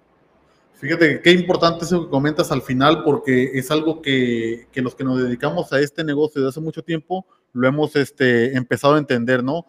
[0.76, 5.04] Fíjate qué importante eso que comentas al final, porque es algo que, que, los que
[5.04, 9.44] nos dedicamos a este negocio desde hace mucho tiempo lo hemos este, empezado a entender,
[9.44, 9.66] ¿no?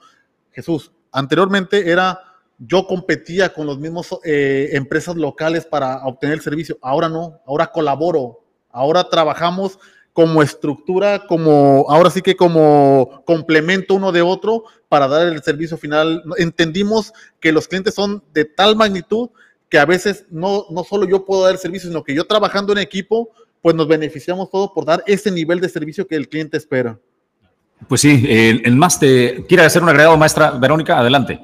[0.53, 2.21] Jesús, anteriormente era
[2.59, 7.73] yo competía con los mismos eh, empresas locales para obtener el servicio, ahora no, ahora
[7.73, 9.81] colaboro, ahora trabajamos
[10.13, 15.77] como estructura, como ahora sí que como complemento uno de otro para dar el servicio
[15.79, 16.23] final.
[16.37, 19.31] Entendimos que los clientes son de tal magnitud
[19.71, 22.73] que a veces no, no solo yo puedo dar el servicio, sino que yo trabajando
[22.73, 23.31] en equipo,
[23.63, 26.99] pues nos beneficiamos todos por dar ese nivel de servicio que el cliente espera.
[27.89, 31.41] Pues sí, el, el más te quiere hacer un agregado, maestra Verónica, adelante.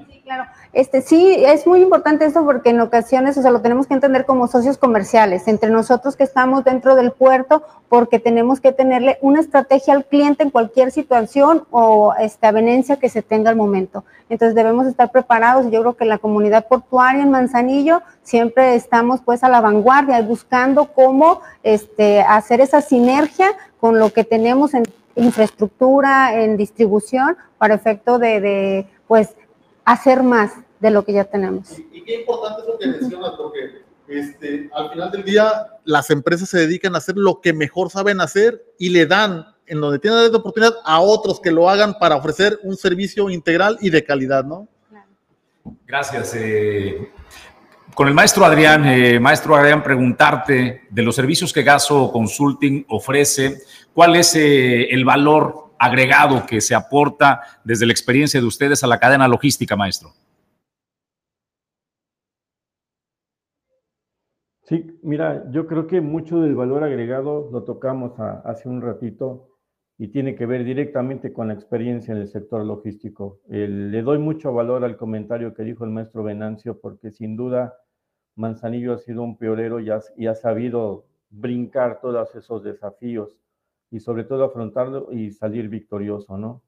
[0.78, 4.24] Este, sí, es muy importante eso porque en ocasiones, o sea, lo tenemos que entender
[4.24, 9.40] como socios comerciales, entre nosotros que estamos dentro del puerto, porque tenemos que tenerle una
[9.40, 14.04] estrategia al cliente en cualquier situación o esta avenencia que se tenga al momento.
[14.28, 19.20] Entonces debemos estar preparados y yo creo que la comunidad portuaria en Manzanillo siempre estamos
[19.20, 23.48] pues a la vanguardia buscando cómo este, hacer esa sinergia
[23.80, 24.84] con lo que tenemos en
[25.16, 29.34] infraestructura, en distribución, para efecto de, de pues
[29.84, 31.78] hacer más de lo que ya tenemos.
[31.92, 36.48] Y, qué importante es lo que mencionas, porque este, al final del día las empresas
[36.48, 40.32] se dedican a hacer lo que mejor saben hacer y le dan, en donde tienen
[40.32, 44.44] la oportunidad, a otros que lo hagan para ofrecer un servicio integral y de calidad,
[44.44, 44.66] ¿no?
[45.86, 46.34] Gracias.
[46.34, 47.10] Eh,
[47.94, 53.58] con el maestro Adrián, eh, maestro Adrián, preguntarte de los servicios que Gaso Consulting ofrece,
[53.92, 58.86] ¿cuál es eh, el valor agregado que se aporta desde la experiencia de ustedes a
[58.86, 60.14] la cadena logística, maestro?
[64.68, 69.56] Sí, mira, yo creo que mucho del valor agregado lo tocamos hace un ratito
[69.96, 73.40] y tiene que ver directamente con la experiencia en el sector logístico.
[73.48, 77.78] le doy mucho valor al comentario que dijo el maestro Venancio porque sin duda
[78.36, 83.38] Manzanillo ha sido un pionero y ha sabido brincar todos esos desafíos
[83.90, 86.62] y sobre todo afrontarlo y salir victorioso, ¿no?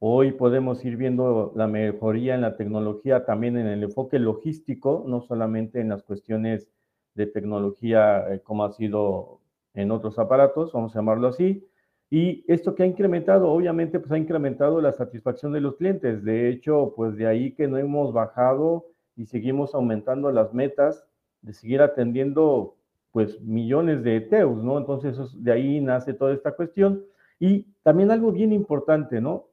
[0.00, 5.20] Hoy podemos ir viendo la mejoría en la tecnología, también en el enfoque logístico, no
[5.20, 6.68] solamente en las cuestiones
[7.14, 9.40] de tecnología eh, como ha sido
[9.74, 11.66] en otros aparatos, vamos a llamarlo así.
[12.10, 16.22] Y esto que ha incrementado, obviamente, pues ha incrementado la satisfacción de los clientes.
[16.22, 21.04] De hecho, pues de ahí que no hemos bajado y seguimos aumentando las metas
[21.42, 22.76] de seguir atendiendo
[23.10, 24.78] pues millones de ETEUs, ¿no?
[24.78, 27.04] Entonces de ahí nace toda esta cuestión.
[27.38, 29.48] Y también algo bien importante, ¿no?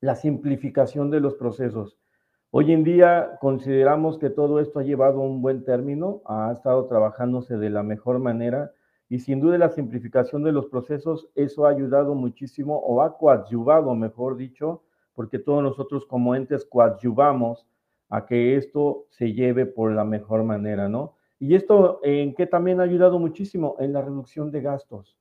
[0.00, 1.98] La simplificación de los procesos.
[2.50, 6.86] Hoy en día consideramos que todo esto ha llevado a un buen término, ha estado
[6.86, 8.72] trabajándose de la mejor manera
[9.10, 13.94] y sin duda la simplificación de los procesos, eso ha ayudado muchísimo o ha coadyuvado,
[13.94, 14.82] mejor dicho,
[15.12, 17.66] porque todos nosotros como entes coadyuvamos
[18.08, 21.16] a que esto se lleve por la mejor manera, ¿no?
[21.38, 25.18] Y esto en qué también ha ayudado muchísimo en la reducción de gastos.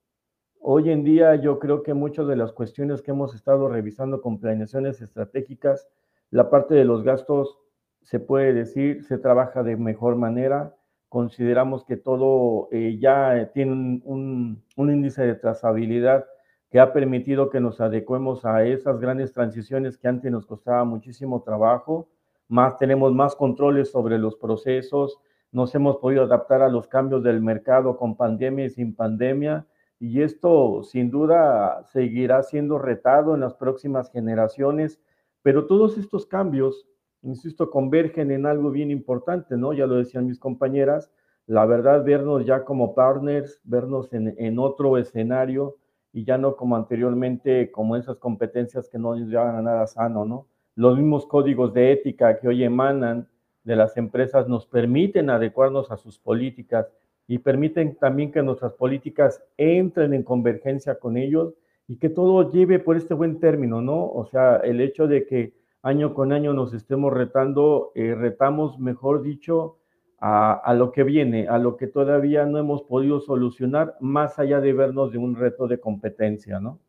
[0.61, 4.39] Hoy en día yo creo que muchas de las cuestiones que hemos estado revisando con
[4.39, 5.89] planeaciones estratégicas,
[6.31, 7.57] la parte de los gastos
[8.01, 10.75] se puede decir se trabaja de mejor manera.
[11.09, 16.25] Consideramos que todo eh, ya tiene un, un, índice de trazabilidad
[16.69, 21.41] que ha permitido que nos adecuemos a esas grandes transiciones que antes nos costaba muchísimo
[21.43, 22.09] trabajo,
[22.49, 25.17] más tenemos más controles sobre los procesos,
[25.51, 29.65] nos hemos podido adaptar a los cambios del mercado con pandemia y sin pandemia,
[29.99, 34.99] y esto sin duda seguirá siendo retado en las próximas generaciones,
[35.47, 36.85] pero todos estos cambios,
[37.21, 39.71] insisto, convergen en algo bien importante, ¿no?
[39.71, 41.09] Ya lo decían mis compañeras,
[41.45, 45.77] la verdad, vernos ya como partners, vernos en, otro escenario
[46.11, 50.25] y ya no como anteriormente, como esas competencias que no nos llevan a nada sano,
[50.25, 50.47] ¿no?
[50.75, 53.29] Los mismos códigos de ética que hoy emanan
[53.63, 56.91] de las empresas nos permiten adecuarnos a sus políticas
[57.25, 61.53] y permiten también que nuestras políticas entren en convergencia con ellos
[61.87, 64.05] y que todo lleve por este buen término, ¿no?
[64.05, 69.21] O sea, el hecho de que año con año nos estemos retando, eh, retamos, mejor
[69.21, 69.77] dicho,
[70.19, 74.73] a, lo que viene, a lo que todavía no hemos podido solucionar, más allá de
[74.73, 76.79] vernos de un reto de competencia, ¿no?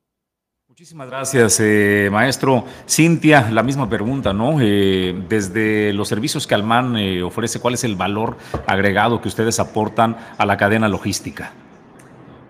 [0.67, 2.65] Muchísimas gracias, eh, maestro.
[2.89, 4.61] Cintia, la misma pregunta, ¿no?
[4.61, 9.59] Eh, desde los servicios que Alman eh, ofrece, ¿cuál es el valor agregado que ustedes
[9.59, 11.53] aportan a la cadena logística?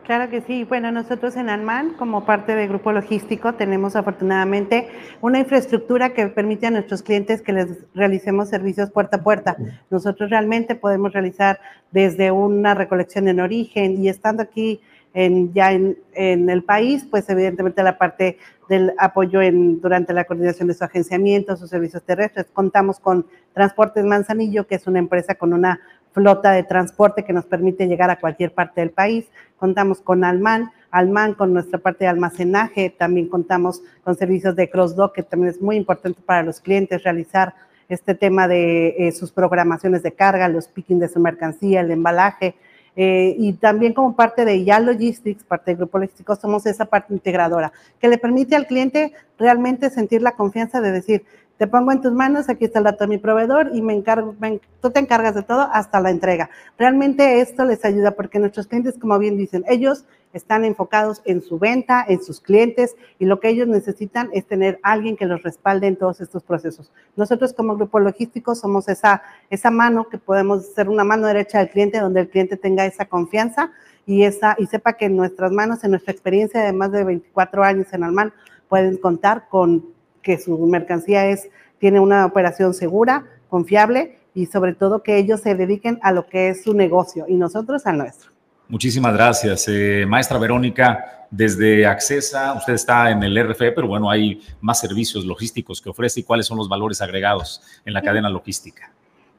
[0.09, 0.65] Claro que sí.
[0.65, 4.89] Bueno, nosotros en Alman, como parte del grupo logístico, tenemos afortunadamente
[5.21, 9.59] una infraestructura que permite a nuestros clientes que les realicemos servicios puerta a puerta.
[9.91, 14.81] Nosotros realmente podemos realizar desde una recolección en origen y estando aquí
[15.13, 20.25] en, ya en, en, el país, pues evidentemente la parte del apoyo en, durante la
[20.25, 22.47] coordinación de su agenciamiento, sus servicios terrestres.
[22.53, 25.81] Contamos con Transportes Manzanillo, que es una empresa con una
[26.19, 29.27] flota de transporte que nos permite llegar a cualquier parte del país.
[29.57, 35.15] Contamos con Alman, Alman con nuestra parte de almacenaje, también contamos con servicios de cross-dock,
[35.15, 37.55] que también es muy importante para los clientes realizar
[37.89, 42.57] este tema de eh, sus programaciones de carga, los picking de su mercancía, el embalaje,
[42.97, 47.15] eh, y también como parte de YA Logistics, parte del grupo logístico, somos esa parte
[47.15, 51.25] integradora que le permite al cliente realmente sentir la confianza de decir,
[51.59, 54.35] te pongo en tus manos, aquí está el dato de mi proveedor y me encargo,
[54.81, 56.51] tú te encargas de todo hasta la entrega.
[56.79, 61.59] Realmente esto les ayuda porque nuestros clientes, como bien dicen, ellos están enfocados en su
[61.59, 65.89] venta, en sus clientes y lo que ellos necesitan es tener alguien que los respalde
[65.89, 66.93] en todos estos procesos.
[67.17, 71.71] Nosotros como grupo logístico somos esa, esa mano que podemos ser una mano derecha del
[71.71, 73.73] cliente donde el cliente tenga esa confianza
[74.07, 77.65] y, esa, y sepa que en nuestras manos, en nuestra experiencia de más de 24
[77.65, 78.33] años en Alman,
[78.69, 85.03] pueden contar con que su mercancía es, tiene una operación segura, confiable y sobre todo
[85.03, 88.31] que ellos se dediquen a lo que es su negocio y nosotros al nuestro.
[88.69, 89.67] Muchísimas gracias.
[89.69, 95.25] Eh, maestra Verónica, desde Accesa, usted está en el RFE, pero bueno, hay más servicios
[95.25, 98.91] logísticos que ofrece y cuáles son los valores agregados en la cadena logística.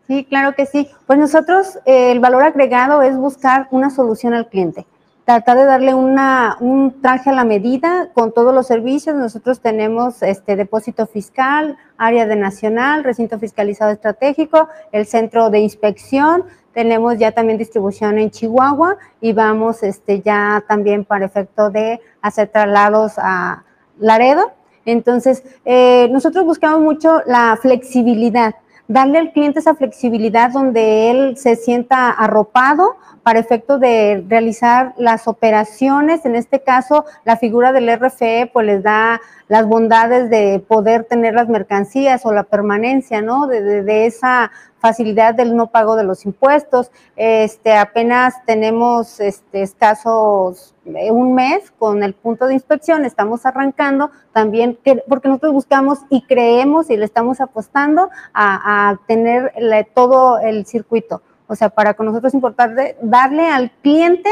[0.08, 0.90] Sí, claro que sí.
[1.06, 4.88] Pues nosotros eh, el valor agregado es buscar una solución al cliente
[5.30, 9.16] tratar de darle una, un traje a la medida con todos los servicios.
[9.16, 16.46] Nosotros tenemos este depósito fiscal, área de nacional, recinto fiscalizado estratégico, el centro de inspección,
[16.74, 22.48] tenemos ya también distribución en Chihuahua y vamos este, ya también para efecto de hacer
[22.48, 23.66] traslados a
[24.00, 24.52] Laredo.
[24.86, 28.56] Entonces, eh, nosotros buscamos mucho la flexibilidad,
[28.88, 32.96] darle al cliente esa flexibilidad donde él se sienta arropado
[33.30, 36.26] para efecto de realizar las operaciones.
[36.26, 41.36] En este caso, la figura del RFE pues les da las bondades de poder tener
[41.36, 43.46] las mercancías o la permanencia, ¿no?
[43.46, 46.90] De, esa facilidad del no pago de los impuestos.
[47.16, 54.10] Este, apenas tenemos este, escasos eh, un mes con el punto de inspección, estamos arrancando
[54.34, 59.54] también, que, porque nosotros buscamos y creemos y le estamos apostando a, tener
[59.94, 61.22] todo el circuito.
[61.50, 64.30] O sea, para con nosotros es importante darle al cliente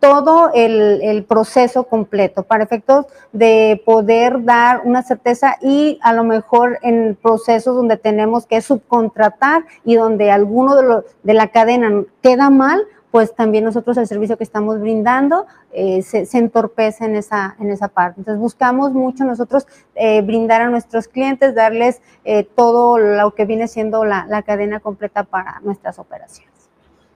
[0.00, 6.22] todo el, el, proceso completo para efectos de poder dar una certeza y a lo
[6.22, 12.04] mejor en procesos donde tenemos que subcontratar y donde alguno de, lo, de la cadena
[12.22, 12.84] queda mal,
[13.16, 17.70] pues también nosotros el servicio que estamos brindando eh, se, se, entorpece en esa, en
[17.70, 18.20] esa parte.
[18.20, 23.68] Entonces buscamos mucho nosotros eh, brindar a nuestros clientes, darles eh, todo lo que viene
[23.68, 26.52] siendo la, la cadena completa para nuestras operaciones.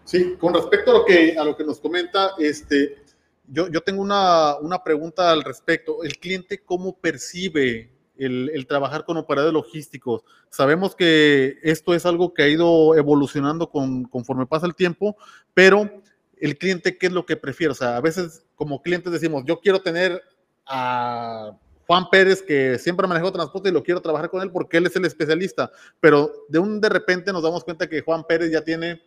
[0.06, 3.04] Sí, con respecto a lo que, a lo que nos comenta, este,
[3.46, 6.02] yo, yo tengo una, una pregunta al respecto.
[6.02, 7.90] ¿El cliente cómo percibe
[8.26, 10.22] el, trabajar con operadores logísticos?
[10.50, 15.16] Sabemos que esto es algo que ha ido evolucionando con, conforme pasa el tiempo,
[15.54, 15.90] pero
[16.38, 17.72] el cliente, ¿qué es lo que prefiere?
[17.72, 20.22] O sea, a veces como clientes decimos, yo quiero tener
[20.66, 24.86] a Juan Pérez, que siempre manejó transporte y lo quiero trabajar con él porque él
[24.86, 28.62] es el especialista, pero de un de repente nos damos cuenta que Juan Pérez ya
[28.62, 29.02] tiene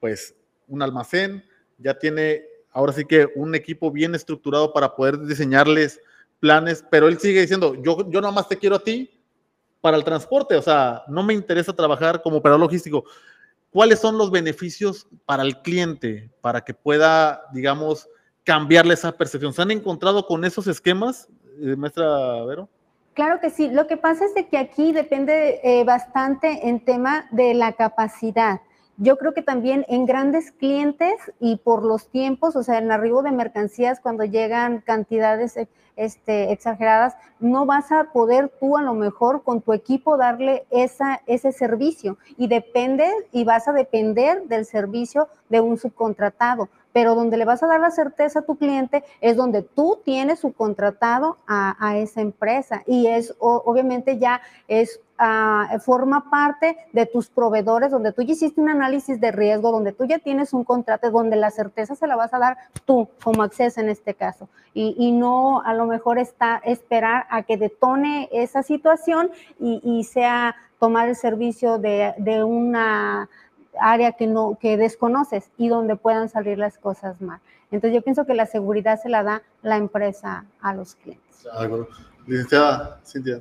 [0.00, 0.34] pues
[0.66, 1.44] un almacén,
[1.78, 6.00] ya tiene ahora sí que un equipo bien estructurado para poder diseñarles
[6.40, 9.10] planes, pero él sigue diciendo, yo, yo más te quiero a ti
[9.80, 13.04] para el transporte, o sea, no me interesa trabajar como operador logístico.
[13.70, 18.08] ¿Cuáles son los beneficios para el cliente para que pueda, digamos,
[18.42, 19.52] cambiarle esa percepción?
[19.52, 21.28] ¿Se han encontrado con esos esquemas,
[21.60, 22.68] eh, maestra Vero?
[23.14, 23.68] Claro que sí.
[23.70, 28.60] Lo que pasa es de que aquí depende eh, bastante en tema de la capacidad.
[28.98, 33.22] Yo creo que también en grandes clientes y por los tiempos, o sea, en arribo
[33.22, 38.94] de mercancías, cuando llegan cantidades eh, este, exageradas, no vas a poder tú a lo
[38.94, 42.16] mejor con tu equipo darle esa, ese servicio.
[42.38, 47.62] Y depende y vas a depender del servicio de un subcontratado pero donde le vas
[47.62, 52.22] a dar la certeza a tu cliente es donde tú tienes subcontratado a, a esa
[52.22, 58.32] empresa y es obviamente ya es uh, forma parte de tus proveedores, donde tú ya
[58.32, 62.06] hiciste un análisis de riesgo, donde tú ya tienes un contrato, donde la certeza se
[62.06, 64.48] la vas a dar tú como acceso en este caso.
[64.72, 69.30] Y, y no a lo mejor está esperar a que detone esa situación
[69.60, 73.28] y, y sea tomar el servicio de, de una
[73.80, 77.40] área que no que desconoces y donde puedan salir las cosas mal.
[77.70, 81.46] Entonces yo pienso que la seguridad se la da la empresa a los clientes.
[82.26, 83.40] Licenciada Cintia.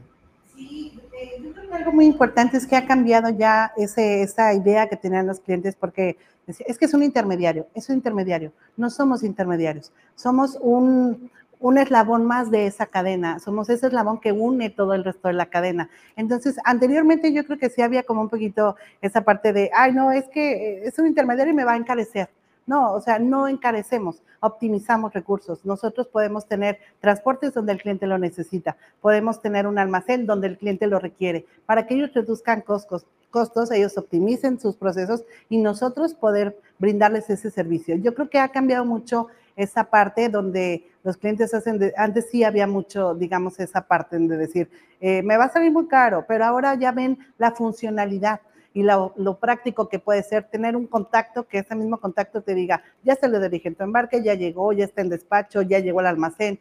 [0.55, 4.53] Sí, eh, yo creo que algo muy importante es que ha cambiado ya ese, esa
[4.53, 6.17] idea que tenían los clientes porque
[6.47, 12.25] es que es un intermediario, es un intermediario, no somos intermediarios, somos un, un eslabón
[12.25, 15.89] más de esa cadena, somos ese eslabón que une todo el resto de la cadena.
[16.15, 20.11] Entonces, anteriormente yo creo que sí había como un poquito esa parte de, ay, no,
[20.11, 22.29] es que eh, es un intermediario y me va a encarecer.
[22.67, 25.63] No, o sea, no encarecemos, optimizamos recursos.
[25.65, 30.57] Nosotros podemos tener transportes donde el cliente lo necesita, podemos tener un almacén donde el
[30.57, 36.15] cliente lo requiere, para que ellos reduzcan costos, costos, ellos optimicen sus procesos y nosotros
[36.15, 37.97] poder brindarles ese servicio.
[37.97, 42.65] Yo creo que ha cambiado mucho esa parte donde los clientes hacen, antes sí había
[42.65, 46.73] mucho, digamos, esa parte de decir, eh, me va a salir muy caro, pero ahora
[46.73, 48.41] ya ven la funcionalidad
[48.73, 52.81] y lo, práctico que puede ser tener un contacto, que ese mismo contacto te diga,
[53.03, 55.99] ya se le dirige en tu embarque, ya llegó, ya está en despacho, ya llegó
[55.99, 56.59] al almacén,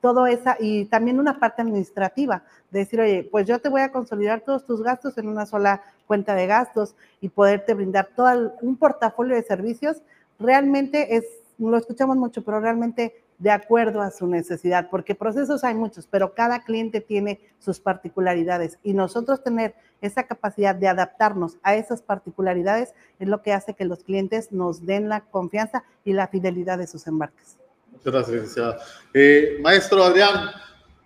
[0.00, 3.92] todo esa, y también una parte administrativa, de decir, oye, pues yo te voy a
[3.92, 8.76] consolidar todos tus gastos en una sola cuenta de gastos y poderte brindar todo un
[8.76, 10.00] portafolio de servicios,
[10.40, 11.24] realmente es
[11.58, 16.32] lo escuchamos mucho, pero realmente de acuerdo a su necesidad, porque procesos hay muchos, pero
[16.32, 22.94] cada cliente tiene sus particularidades y nosotros tener esa capacidad de adaptarnos a esas particularidades
[23.18, 26.86] es lo que hace que los clientes nos den la confianza y la fidelidad de
[26.86, 27.56] sus embarques.
[27.90, 28.78] Muchas gracias, licenciada.
[29.12, 30.50] Eh, maestro Adrián,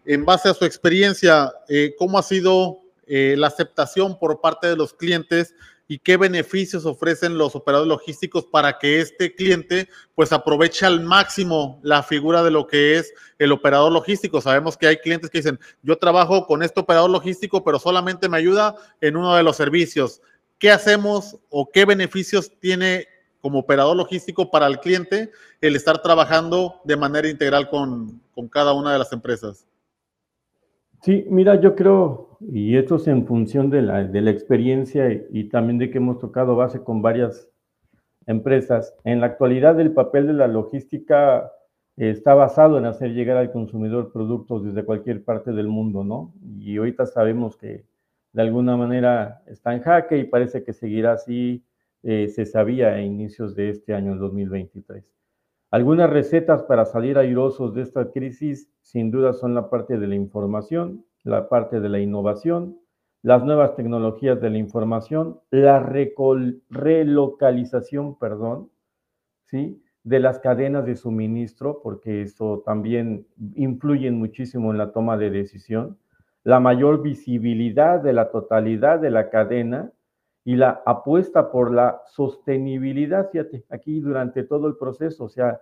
[0.05, 4.76] en base a su experiencia, eh, ¿cómo ha sido eh, la aceptación por parte de
[4.76, 5.55] los clientes
[5.89, 11.80] y qué beneficios ofrecen los operadores logísticos para que este cliente pues aproveche al máximo
[11.82, 14.41] la figura de lo que es el operador logístico.
[14.41, 18.37] Sabemos que hay clientes que dicen, yo trabajo con este operador logístico, pero solamente me
[18.37, 20.20] ayuda en uno de los servicios.
[20.59, 23.07] ¿Qué hacemos o qué beneficios tiene
[23.41, 25.30] como operador logístico para el cliente
[25.61, 29.66] el estar trabajando de manera integral con, con cada una de las empresas?
[31.03, 35.49] Sí, mira, yo creo, y esto es en función de la, de la experiencia y,
[35.49, 37.51] también de que hemos tocado base con varias
[38.26, 38.95] empresas.
[39.05, 41.53] En la actualidad, el papel de la logística
[41.97, 46.34] está basado en hacer llegar al consumidor productos desde cualquier parte del mundo, ¿no?
[46.59, 47.87] Y ahorita sabemos que
[48.32, 51.64] de alguna manera está en jaque y parece que seguirá así,
[52.03, 55.05] eh, se sabía a inicios de este año, el 2023.
[55.70, 60.14] Algunas recetas para salir airosos de esta crisis sin duda son la parte de la
[60.14, 62.79] información, la parte de la innovación,
[63.22, 68.70] las nuevas tecnologías de la información, la relocalización, perdón,
[69.47, 69.83] ¿sí?
[70.05, 75.99] de las cadenas de suministro, porque eso también influye muchísimo en la toma de decisión,
[76.45, 79.91] la mayor visibilidad de la totalidad de la cadena
[80.45, 85.61] y la apuesta por la sostenibilidad, fíjate, aquí durante todo el proceso, o sea,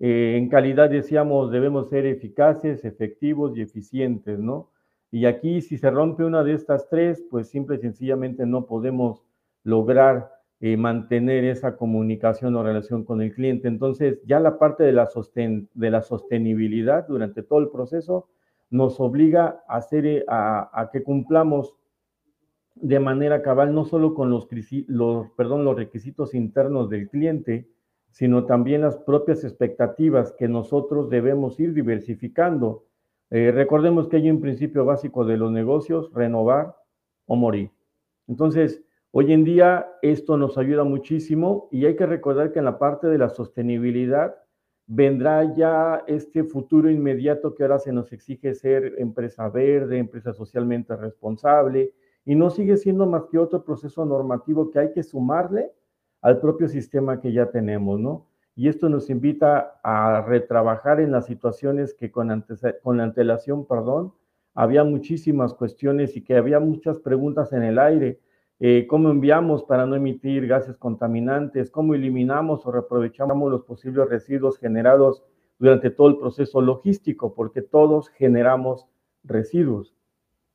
[0.00, 4.71] eh, en calidad decíamos debemos ser eficaces, efectivos y eficientes, ¿no?
[5.12, 9.22] Y aquí si se rompe una de estas tres, pues simple y sencillamente no podemos
[9.62, 13.68] lograr eh, mantener esa comunicación o relación con el cliente.
[13.68, 15.08] Entonces, ya la parte de la,
[15.74, 18.28] de la sostenibilidad durante todo el proceso
[18.70, 21.76] nos obliga a, hacer, eh, a que cumplamos
[22.74, 24.48] de manera cabal, no solo con los,
[24.86, 27.68] los, perdón, los requisitos internos del cliente,
[28.10, 32.84] sino también las propias expectativas que nosotros debemos ir diversificando.
[33.34, 36.76] Eh, recordemos que hay un principio básico de los negocios, renovar
[37.24, 37.70] o morir.
[38.28, 42.78] Entonces, hoy en día esto nos ayuda muchísimo y hay que recordar que en la
[42.78, 44.34] parte de la sostenibilidad
[44.86, 50.94] vendrá ya este futuro inmediato que ahora se nos exige ser empresa verde, empresa socialmente
[50.94, 51.94] responsable,
[52.26, 55.72] y no sigue siendo más que otro proceso normativo que hay que sumarle
[56.20, 58.26] al propio sistema que ya tenemos, ¿no?
[58.54, 62.44] Y esto nos invita a retrabajar en las situaciones que con,
[62.82, 64.12] con antelación, perdón,
[64.54, 68.20] había muchísimas cuestiones y que había muchas preguntas en el aire.
[68.60, 71.70] Eh, ¿Cómo enviamos para no emitir gases contaminantes?
[71.70, 75.24] ¿Cómo eliminamos o reaprovechamos los posibles residuos generados
[75.58, 77.34] durante todo el proceso logístico?
[77.34, 78.86] Porque todos generamos
[79.24, 79.94] residuos.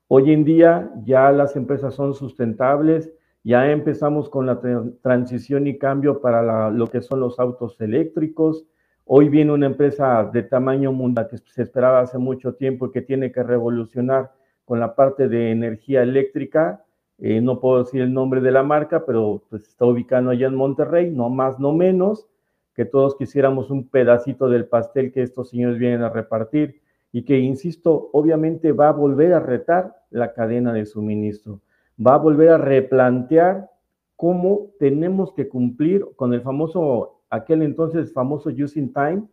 [0.08, 3.12] Hoy en día ya las empresas son sustentables,
[3.48, 4.60] ya empezamos con la
[5.02, 8.66] transición y cambio para lo que son los autos eléctricos.
[9.06, 13.02] Hoy viene una empresa de tamaño mundial que se esperaba hace mucho tiempo y que
[13.02, 14.34] tiene que revolucionar
[14.66, 16.84] con la parte de energía eléctrica.
[17.20, 20.56] Eh, no puedo decir el nombre de la marca, pero pues está ubicado allá en
[20.56, 22.28] Monterrey, no más, no menos,
[22.76, 26.82] que todos quisiéramos un pedacito del pastel que estos señores vienen a repartir
[27.14, 31.62] y que, insisto, obviamente va a volver a retar la cadena de suministro,
[32.06, 33.70] va a volver a replantear
[34.16, 39.24] cómo tenemos que cumplir con el famoso, aquel entonces famoso using time,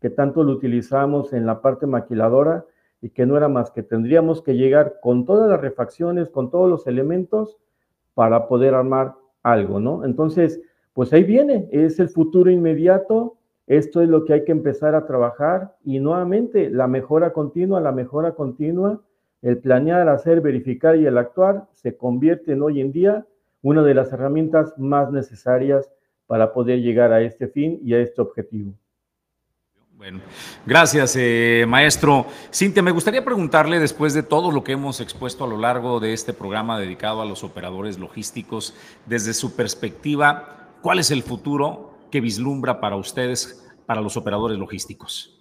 [0.00, 2.66] que tanto lo utilizamos en la parte maquiladora
[3.00, 6.68] y que no era más que tendríamos que llegar con todas las refacciones, con todos
[6.68, 7.58] los elementos
[8.14, 10.04] para poder armar algo, ¿no?
[10.04, 10.60] Entonces,
[10.92, 15.06] pues ahí viene, es el futuro inmediato, esto es lo que hay que empezar a
[15.06, 19.00] trabajar y nuevamente la mejora continua, la mejora continua,
[19.44, 23.26] el planear, hacer, verificar y el actuar se convierte en hoy en día
[23.60, 25.90] una de las herramientas más necesarias
[26.26, 28.72] para poder llegar a este fin y a este objetivo.
[29.92, 30.20] Bueno,
[30.66, 32.26] gracias, eh, maestro.
[32.52, 36.14] Cintia, me gustaría preguntarle, después de todo lo que hemos expuesto a lo largo de
[36.14, 38.74] este programa dedicado a los operadores logísticos,
[39.06, 45.33] desde su perspectiva, ¿cuál es el futuro que vislumbra para ustedes, para los operadores logísticos?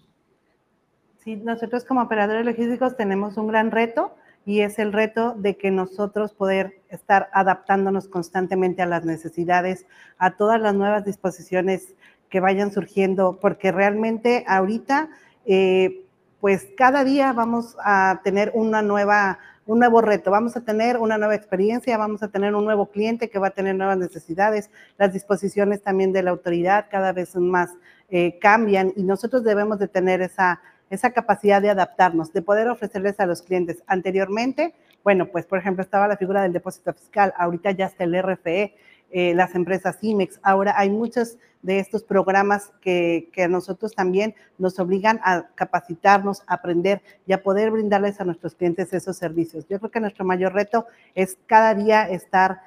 [1.23, 4.13] Sí, nosotros como operadores logísticos tenemos un gran reto
[4.45, 9.85] y es el reto de que nosotros poder estar adaptándonos constantemente a las necesidades,
[10.17, 11.95] a todas las nuevas disposiciones
[12.29, 15.11] que vayan surgiendo, porque realmente ahorita,
[15.45, 16.03] eh,
[16.41, 21.17] pues cada día vamos a tener una nueva un nuevo reto, vamos a tener una
[21.17, 25.13] nueva experiencia, vamos a tener un nuevo cliente que va a tener nuevas necesidades, las
[25.13, 27.69] disposiciones también de la autoridad cada vez más
[28.09, 30.59] eh, cambian y nosotros debemos de tener esa,
[30.89, 33.83] esa capacidad de adaptarnos, de poder ofrecerles a los clientes.
[33.87, 34.73] Anteriormente,
[35.03, 38.75] bueno, pues por ejemplo estaba la figura del depósito fiscal, ahorita ya está el RFE,
[39.11, 40.39] eh, las empresas IMEX.
[40.41, 46.41] Ahora hay muchos de estos programas que, que, a nosotros también nos obligan a capacitarnos,
[46.47, 49.67] a aprender y a poder brindarles a nuestros clientes esos servicios.
[49.69, 52.59] Yo creo que nuestro mayor reto es cada día estar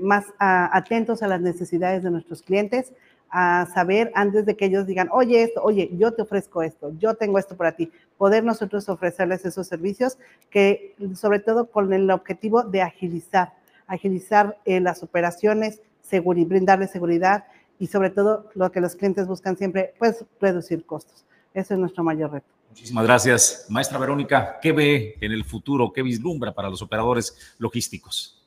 [0.00, 2.92] más atentos a las necesidades de nuestros clientes,
[3.30, 7.14] a saber antes de que ellos digan, oye esto, oye, yo te ofrezco esto, yo
[7.14, 10.18] tengo esto para ti, poder nosotros ofrecerles esos servicios
[10.50, 13.52] que sobre todo con el objetivo de agilizar
[13.86, 17.44] agilizar eh, las operaciones, brindarle seguridad
[17.78, 21.24] y sobre todo lo que los clientes buscan siempre, pues reducir costos.
[21.52, 22.46] Ese es nuestro mayor reto.
[22.70, 23.66] Muchísimas gracias.
[23.68, 28.44] Maestra Verónica, ¿qué ve en el futuro, qué vislumbra para los operadores logísticos?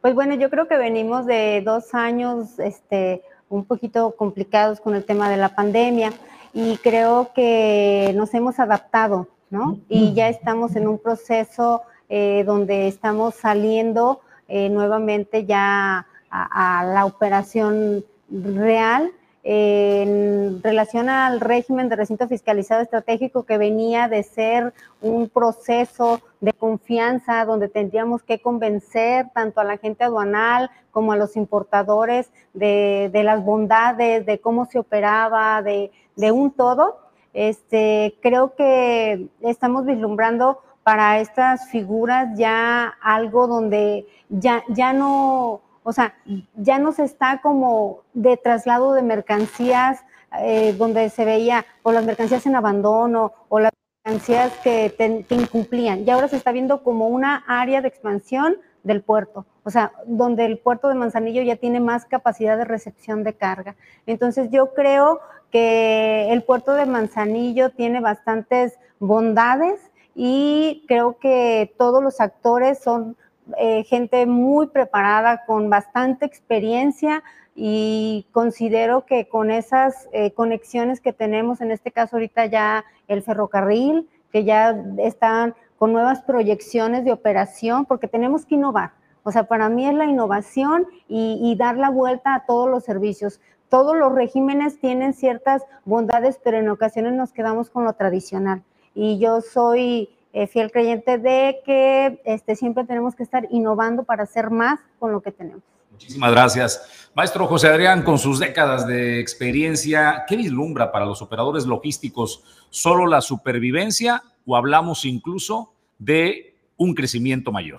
[0.00, 5.04] Pues bueno, yo creo que venimos de dos años este, un poquito complicados con el
[5.04, 6.12] tema de la pandemia
[6.52, 9.78] y creo que nos hemos adaptado, ¿no?
[9.88, 17.06] Y ya estamos en un proceso eh, donde estamos saliendo eh, nuevamente ya a, la
[17.06, 19.12] operación real
[19.46, 24.72] en relación al régimen de recinto fiscalizado estratégico que venía de ser
[25.02, 31.16] un proceso de confianza donde tendríamos que convencer tanto a la gente aduanal como a
[31.16, 36.98] los importadores de, las bondades, de cómo se operaba, de, de un todo.
[37.34, 45.92] Este, creo que estamos vislumbrando para estas figuras ya algo donde ya, ya no, o
[45.92, 46.14] sea,
[46.56, 50.02] ya no se está como de traslado de mercancías
[50.40, 53.72] eh, donde se veía o las mercancías en abandono o las
[54.04, 54.94] mercancías que,
[55.28, 56.00] que incumplían.
[56.00, 60.44] Y ahora se está viendo como una área de expansión del puerto, o sea, donde
[60.44, 63.76] el puerto de Manzanillo ya tiene más capacidad de recepción de carga.
[64.06, 65.20] Entonces yo creo
[65.50, 73.16] que el puerto de Manzanillo tiene bastantes bondades y creo que todos los actores son
[73.58, 77.22] eh, gente muy preparada, con bastante experiencia
[77.54, 83.22] y considero que con esas eh, conexiones que tenemos, en este caso ahorita ya el
[83.22, 88.92] ferrocarril, que ya están con nuevas proyecciones de operación, porque tenemos que innovar.
[89.22, 92.84] O sea, para mí es la innovación y, y, dar la vuelta a todos los
[92.84, 93.40] servicios.
[93.68, 98.62] todos los regímenes tienen ciertas bondades, pero en ocasiones nos quedamos con lo tradicional.
[98.94, 104.24] Y yo soy eh, fiel creyente de que este, siempre tenemos que estar innovando para
[104.24, 105.62] hacer más con lo que tenemos.
[105.92, 107.10] Muchísimas gracias.
[107.14, 112.42] Maestro José Adrián, con sus décadas de experiencia, ¿qué vislumbra para los operadores logísticos?
[112.70, 117.78] ¿Solo la supervivencia o hablamos incluso de un crecimiento mayor?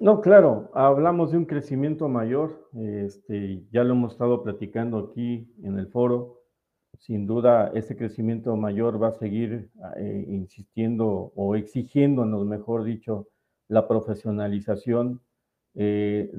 [0.00, 5.78] No, claro, hablamos de un crecimiento mayor, este, ya lo hemos estado platicando aquí en
[5.78, 6.37] el foro.
[6.98, 13.28] Sin duda, ese crecimiento mayor va a seguir eh, insistiendo o exigiéndonos, mejor dicho,
[13.68, 15.20] la profesionalización.
[15.74, 16.30] Eh,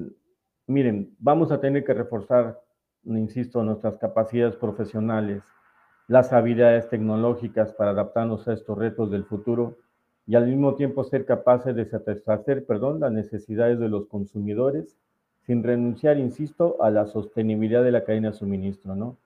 [0.66, 2.60] miren, vamos a tener que reforzar,
[3.04, 5.42] insisto, nuestras capacidades profesionales,
[6.08, 9.78] las habilidades tecnológicas para adaptarnos a estos retos del futuro
[10.26, 14.96] y al mismo tiempo ser capaces de satisfacer, perdón, las necesidades de los consumidores
[15.46, 19.16] sin renunciar, insisto, a la sostenibilidad de la cadena de suministro, ¿no?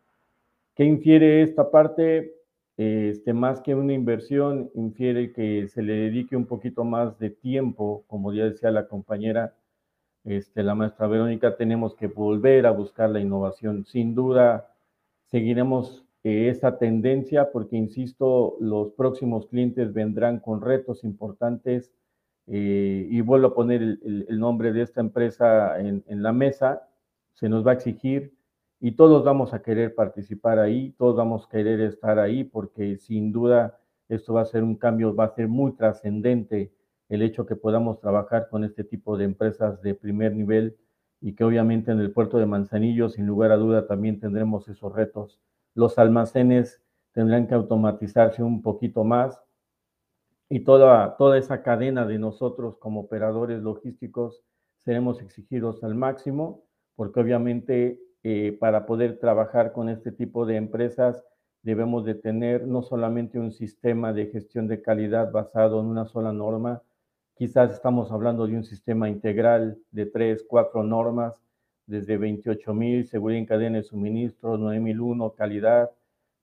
[0.74, 2.34] ¿Qué infiere esta parte?
[2.76, 8.04] Este, más que una inversión, infiere que se le dedique un poquito más de tiempo,
[8.08, 9.54] como ya decía la compañera,
[10.24, 13.84] este, la maestra Verónica, tenemos que volver a buscar la innovación.
[13.84, 14.74] Sin duda,
[15.26, 21.92] seguiremos eh, esa tendencia porque, insisto, los próximos clientes vendrán con retos importantes
[22.48, 26.88] eh, y vuelvo a poner el, nombre de esta empresa en, en la mesa,
[27.34, 28.32] se nos va a exigir
[28.84, 33.32] y todos vamos a querer participar ahí, todos vamos a querer estar ahí porque sin
[33.32, 33.78] duda
[34.10, 36.70] esto va a ser un cambio, va a ser muy trascendente
[37.08, 40.76] el hecho que podamos trabajar con este tipo de empresas de primer nivel
[41.22, 44.94] y que obviamente en el puerto de Manzanillo, sin lugar a duda, también tendremos esos
[44.94, 45.40] retos.
[45.72, 46.82] Los almacenes
[47.12, 49.42] tendrán que automatizarse un poquito más
[50.50, 54.42] y toda, toda esa cadena de nosotros como operadores logísticos
[54.76, 56.66] seremos exigidos al máximo,
[56.96, 61.24] porque obviamente eh, para poder trabajar con este tipo de empresas
[61.62, 66.32] debemos de tener no solamente un sistema de gestión de calidad basado en una sola
[66.32, 66.82] norma,
[67.36, 71.42] Quizás estamos hablando de un sistema integral de tres, cuatro normas,
[71.84, 75.90] desde 28.000, seguridad en cadena de suministro, 9.001, calidad,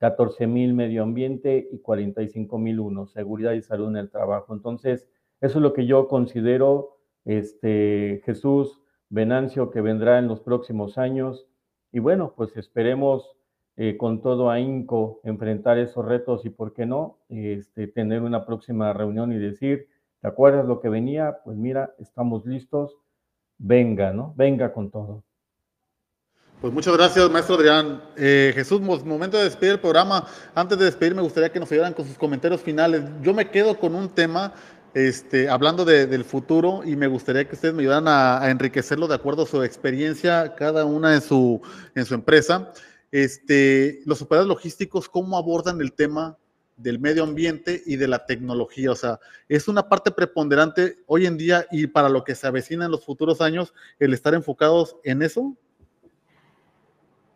[0.01, 4.53] 14.000, medio ambiente y 45.001, seguridad y salud en el trabajo.
[4.53, 5.07] Entonces,
[5.39, 11.47] eso es lo que yo considero, este, Jesús, Venancio, que vendrá en los próximos años.
[11.91, 13.35] Y bueno, pues esperemos
[13.77, 18.93] eh, con todo ahínco enfrentar esos retos y, ¿por qué no?, este, tener una próxima
[18.93, 19.87] reunión y decir,
[20.21, 21.39] ¿Te acuerdas lo que venía?
[21.43, 22.95] Pues mira, estamos listos.
[23.57, 24.33] Venga, ¿no?
[24.37, 25.23] Venga con todo.
[26.61, 28.03] Pues muchas gracias, maestro Adrián.
[28.15, 30.27] Eh, Jesús, momento de despedir el programa.
[30.53, 33.01] Antes de despedir, me gustaría que nos ayudaran con sus comentarios finales.
[33.23, 34.53] Yo me quedo con un tema,
[34.93, 39.43] este, hablando del futuro, y me gustaría que ustedes me ayudaran a, enriquecerlo de acuerdo
[39.43, 41.61] a su experiencia, cada una en su,
[41.95, 42.73] en su empresa.
[43.11, 46.37] Este, los operadores logísticos, ¿cómo abordan el tema
[46.81, 48.91] del medio ambiente y de la tecnología.
[48.91, 52.85] O sea, es una parte preponderante hoy en día y para lo que se avecina
[52.85, 55.55] en los futuros años, el estar enfocados en eso.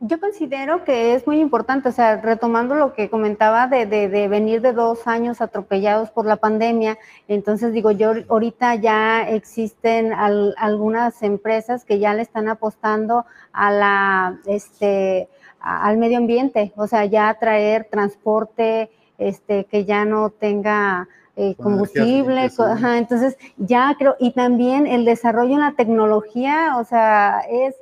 [0.08, 4.62] Yo considero que es muy importante, o sea, retomando lo que comentaba de, de, venir
[4.62, 11.86] de dos años atropellados por la pandemia, entonces digo, yo ahorita ya existen algunas empresas
[11.86, 15.28] que ya le están apostando a la, este,
[15.60, 22.51] al medio ambiente, o sea, ya traer transporte, este, que ya no tenga eh, combustible,
[22.95, 27.76] entonces ya creo, y también el desarrollo en la tecnología, o sea, es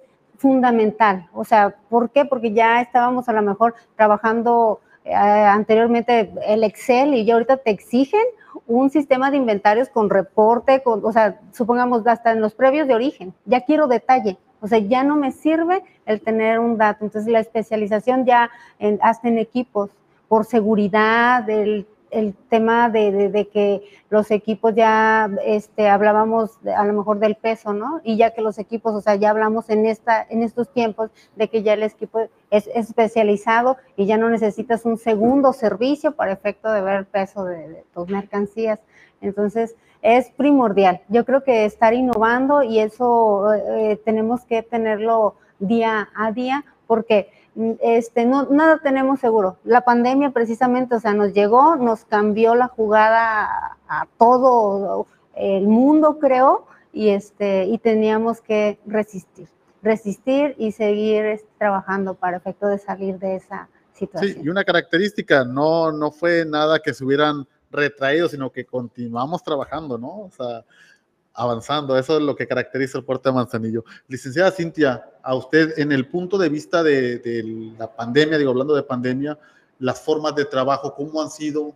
[0.43, 2.25] fundamental, o sea, ¿por qué?
[2.25, 7.71] Porque ya estábamos a lo mejor trabajando eh, anteriormente el Excel y ya ahorita te
[7.71, 8.25] exigen
[8.67, 12.93] un sistema de inventarios con reporte, con, o sea, supongamos hasta en los previos de
[12.93, 17.31] origen, ya quiero detalle, o sea, ya no me sirve el tener un dato, entonces
[17.31, 19.91] la especialización ya en, hasta en equipos,
[20.27, 26.93] por seguridad, el, el tema de, de, que los equipos ya este, hablábamos a lo
[26.93, 27.99] mejor del peso, ¿no?
[28.03, 31.49] Y ya que los equipos, o sea, ya hablamos en, esta, en estos tiempos de
[31.49, 36.71] que ya el equipo es, especializado y ya no necesitas un segundo servicio para efecto
[36.71, 38.79] de ver el peso de, tus mercancías.
[39.21, 41.01] Entonces, es primordial.
[41.07, 47.29] Yo creo que estar innovando y eso eh, tenemos que tenerlo día a día porque
[47.81, 49.57] este, no, nada tenemos seguro.
[49.63, 56.19] La pandemia precisamente, o sea, nos llegó, nos cambió la jugada a, todo el mundo,
[56.19, 59.47] creo, y, este, y teníamos que resistir,
[59.81, 64.33] resistir y seguir este, trabajando para efecto de salir de esa situación.
[64.33, 69.43] Sí, y una característica, no, no fue nada que se hubieran retraído, sino que continuamos
[69.43, 70.21] trabajando, ¿no?
[70.21, 70.63] O sea,
[71.33, 71.97] avanzando.
[71.97, 73.83] Eso es lo que caracteriza el puerto de Manzanillo.
[74.07, 78.83] Licenciada Cintia, a usted, en el punto de vista de, la pandemia, digo, hablando de
[78.83, 79.37] pandemia,
[79.79, 81.75] las formas de trabajo, ¿cómo han sido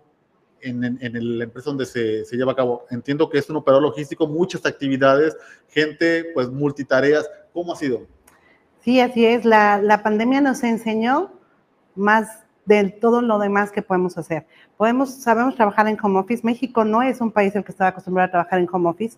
[0.62, 2.86] en, en, la empresa donde se, se, lleva a cabo?
[2.90, 5.36] Entiendo que es un operador logístico, muchas actividades,
[5.70, 7.30] gente, pues multitareas.
[7.54, 8.06] ¿Cómo ha sido?
[8.82, 9.44] Sí, así es.
[9.44, 11.32] La, la pandemia nos enseñó
[11.96, 14.46] más de todo lo demás que podemos hacer.
[14.76, 16.46] Podemos, sabemos trabajar en home office.
[16.46, 19.18] México no es un país el que está acostumbrado a trabajar en home office.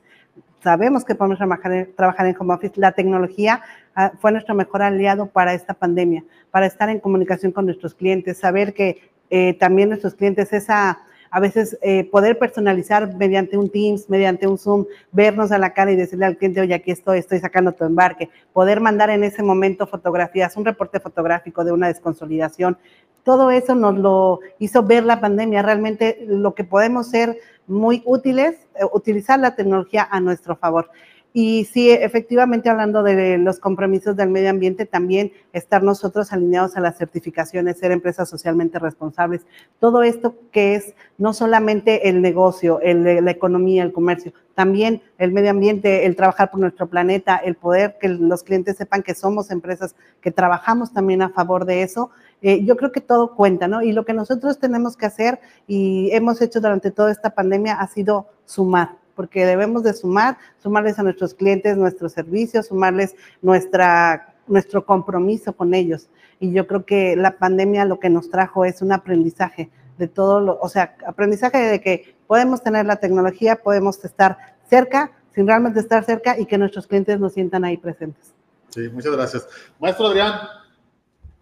[0.64, 2.74] Sabemos que podemos trabajar, trabajar en home office.
[2.76, 3.62] La tecnología
[3.96, 8.38] ah, fue nuestro mejor aliado para esta pandemia, para estar en comunicación con nuestros clientes,
[8.38, 11.00] saber que eh, también nuestros clientes esa
[11.32, 15.92] a veces eh, poder personalizar mediante un Teams, mediante un Zoom, vernos a la cara
[15.92, 19.44] y decirle al cliente, oye, aquí estoy, estoy sacando tu embarque, poder mandar en ese
[19.44, 22.78] momento fotografías, un reporte fotográfico de una desconsolidación,
[23.24, 28.56] todo eso nos lo hizo ver la pandemia, realmente lo que podemos ser muy útiles,
[28.76, 30.90] eh, utilizar la tecnología a nuestro favor.
[31.32, 36.80] Y sí, efectivamente, hablando de los compromisos del medio ambiente, también estar nosotros alineados a
[36.80, 39.46] las certificaciones, ser empresas socialmente responsables,
[39.80, 45.32] todo esto que es no solamente el negocio, el, la economía, el comercio, también el
[45.32, 49.52] medio ambiente, el trabajar por nuestro planeta, el poder que los clientes sepan que somos
[49.52, 52.10] empresas que trabajamos también a favor de eso.
[52.42, 53.84] Eh, yo creo que todo cuenta, ¿no?
[53.84, 57.88] Y lo que nosotros tenemos que hacer y hemos hecho durante toda esta pandemia ha
[57.88, 64.86] sido sumar porque debemos de sumar, sumarles a nuestros clientes nuestros servicios, sumarles nuestra, nuestro
[64.86, 66.08] compromiso con ellos.
[66.40, 70.40] Y yo creo que la pandemia lo que nos trajo es un aprendizaje de todo
[70.40, 74.38] lo, o sea, aprendizaje de que podemos tener la tecnología, podemos estar
[74.70, 78.34] cerca, sin realmente estar cerca y que nuestros clientes nos sientan ahí presentes.
[78.70, 79.46] Sí, muchas gracias.
[79.82, 80.40] Maestro Adrián,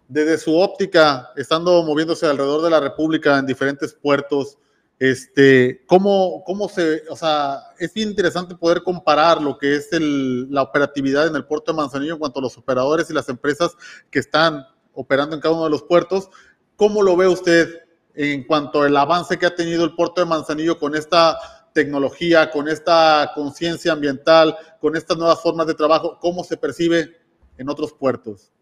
[0.08, 4.58] desde su óptica, estando moviéndose alrededor de la República en diferentes puertos,
[4.98, 11.28] este, cómo, cómo se, o sea, es interesante poder comparar lo que es la operatividad
[11.28, 13.76] en el puerto de Manzanillo en cuanto a los operadores y las empresas
[14.10, 16.30] que están operando en cada uno de los puertos.
[16.74, 17.68] ¿Cómo lo ve usted
[18.14, 21.38] en cuanto al avance que ha tenido el puerto de Manzanillo con esta
[21.72, 26.18] tecnología, con esta conciencia ambiental, con estas nuevas formas de trabajo?
[26.20, 27.08] ¿Cómo se percibe
[27.56, 28.52] en otros puertos?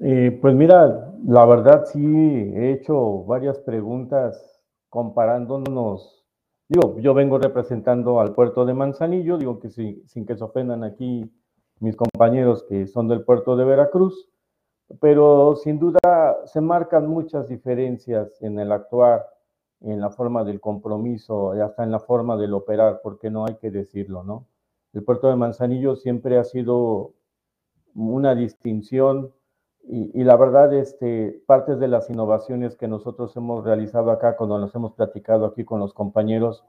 [0.00, 4.55] Eh, pues mira, la verdad sí he hecho varias preguntas
[4.96, 6.24] comparándonos,
[6.70, 11.30] digo, yo vengo representando al puerto de Manzanillo, digo que sin que se ofendan aquí
[11.80, 14.30] mis compañeros que son del puerto de Veracruz,
[14.98, 19.26] pero sin duda se marcan muchas diferencias en el actuar,
[19.82, 23.56] en la forma del compromiso y hasta en la forma del operar, porque no hay
[23.56, 24.46] que decirlo, ¿no?
[24.94, 27.12] El puerto de Manzanillo siempre ha sido
[27.94, 29.30] una distinción
[29.88, 34.74] y, la verdad, este, partes de las innovaciones que nosotros hemos realizado acá, cuando nos
[34.74, 36.64] hemos platicado aquí con los compañeros,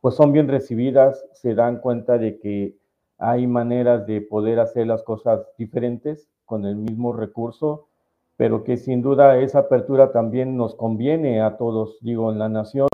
[0.00, 2.76] pues son bien recibidas, se dan cuenta de que
[3.18, 7.88] hay maneras de poder hacer las cosas diferentes con el mismo recurso,
[8.36, 11.98] pero que sin duda esa apertura también nos conviene a todos.
[12.00, 12.88] Digo, en la nación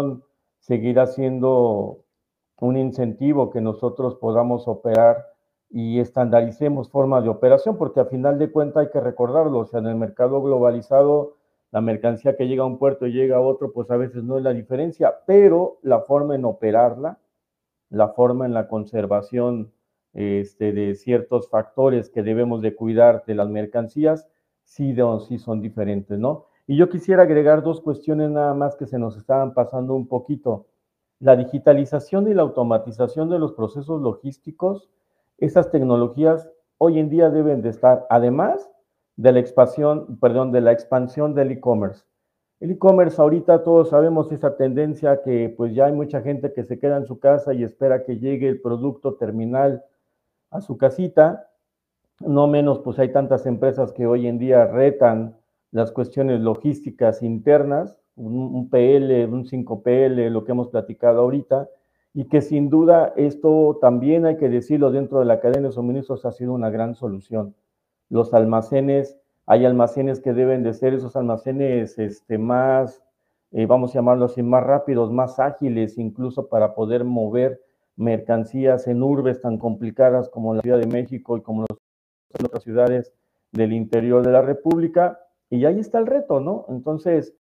[0.59, 2.01] seguirá siendo
[2.61, 5.36] un incentivo que nosotros podamos operar
[5.71, 9.81] y estandaricemos formas de operación, porque a final de cuentas hay que recordarlo, o sea,
[9.81, 11.37] en el mercado globalizado,
[11.73, 14.39] la mercancía que llega a un puerto y llega a otro, pues a veces no
[14.39, 17.19] es la diferencia, pero la forma en operarla,
[17.91, 19.73] la forma en la conservación
[20.15, 24.29] este, de ciertos factores que debemos de cuidar de las mercancías,
[24.65, 26.47] sí, de, sí son diferentes, ¿no?
[26.67, 30.67] Y yo quisiera agregar dos cuestiones nada más que se nos estaban pasando un poquito.
[31.21, 34.91] La digitalización y la automatización de los procesos logísticos
[35.39, 38.71] esas tecnologías hoy en día deben de estar, además
[39.17, 42.05] de la expansión, perdón, de la expansión del e-commerce.
[42.61, 46.79] El e-commerce ahorita todos sabemos esa tendencia que pues ya hay mucha gente que se
[46.79, 49.85] queda en su casa y espera que llegue el producto terminal
[50.51, 51.51] a su casita.
[52.21, 55.37] No menos pues hay tantas empresas que hoy en día retan
[55.71, 61.69] las cuestiones logísticas internas, un, un PL, un 5PL, lo que hemos platicado ahorita,
[62.17, 66.25] y que sin duda esto también hay que decirlo dentro de la cadena de suministros
[66.25, 67.55] ha sido una gran solución.
[68.09, 73.03] Los almacenes, hay almacenes que deben de ser esos almacenes este, más,
[73.53, 77.61] eh, vamos a llamarlo así, más rápidos, más ágiles, incluso para poder mover
[77.97, 83.13] mercancías en urbes tan complicadas como la Ciudad de México y como las otras ciudades
[83.53, 85.21] del interior de la República.
[85.51, 86.65] Y ahí está el reto, ¿no?
[86.71, 87.35] Entonces,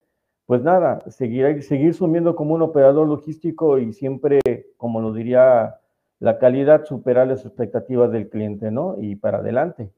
[0.45, 4.41] pues nada, seguir, seguir sumiendo como un operador logístico y siempre,
[4.77, 5.75] como lo diría
[6.19, 8.95] la calidad, superar las expectativas del cliente, ¿no?
[8.99, 9.91] Y para adelante.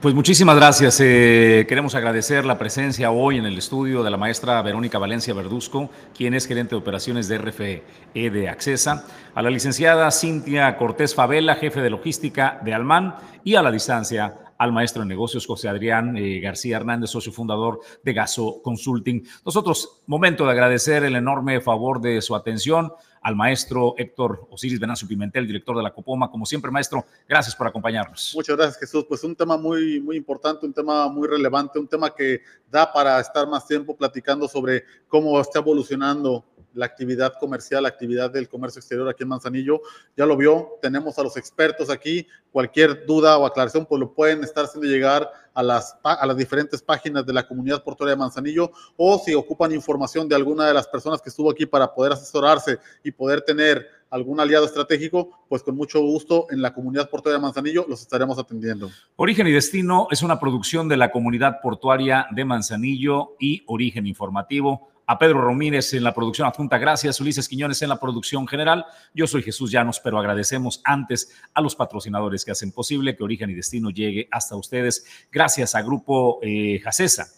[0.00, 1.00] Pues muchísimas gracias.
[1.00, 5.90] Eh, queremos agradecer la presencia hoy en el estudio de la maestra Verónica Valencia Verduzco,
[6.14, 7.82] quien es gerente de operaciones de RFE
[8.14, 13.62] de Accesa, a la licenciada Cintia Cortés Favela, jefe de logística de Alman, y a
[13.62, 18.60] la distancia al maestro de negocios José Adrián eh, García Hernández, socio fundador de Gaso
[18.62, 19.26] Consulting.
[19.44, 22.92] Nosotros, momento de agradecer el enorme favor de su atención
[23.26, 26.30] al maestro Héctor Osiris Venancio Pimentel, director de la Copoma.
[26.30, 28.32] Como siempre, maestro, gracias por acompañarnos.
[28.36, 29.04] Muchas gracias, Jesús.
[29.08, 32.40] Pues un tema muy, muy importante, un tema muy relevante, un tema que
[32.70, 36.44] da para estar más tiempo platicando sobre cómo está evolucionando
[36.76, 39.80] la actividad comercial, la actividad del comercio exterior aquí en Manzanillo.
[40.16, 42.26] Ya lo vio, tenemos a los expertos aquí.
[42.52, 46.82] Cualquier duda o aclaración, pues lo pueden estar haciendo llegar a las, a las diferentes
[46.82, 50.86] páginas de la comunidad portuaria de Manzanillo o si ocupan información de alguna de las
[50.86, 55.76] personas que estuvo aquí para poder asesorarse y poder tener algún aliado estratégico, pues con
[55.76, 58.90] mucho gusto en la comunidad portuaria de Manzanillo los estaremos atendiendo.
[59.16, 64.88] Origen y Destino es una producción de la comunidad portuaria de Manzanillo y Origen Informativo
[65.06, 66.78] a Pedro Romírez en la producción adjunta.
[66.78, 68.84] Gracias, Ulises Quiñones en la producción general.
[69.14, 73.50] Yo soy Jesús Llanos, pero agradecemos antes a los patrocinadores que hacen posible que Origen
[73.50, 75.04] y Destino llegue hasta ustedes.
[75.30, 77.28] Gracias a Grupo eh, Jacesa,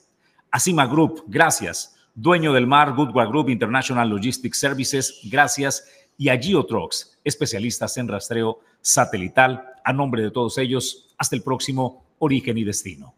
[0.50, 1.94] a Cima Group, gracias.
[2.14, 5.84] Dueño del Mar, Goodward Group International Logistics Services, gracias.
[6.16, 9.64] Y a Geotrox, especialistas en rastreo satelital.
[9.84, 13.17] A nombre de todos ellos, hasta el próximo Origen y Destino.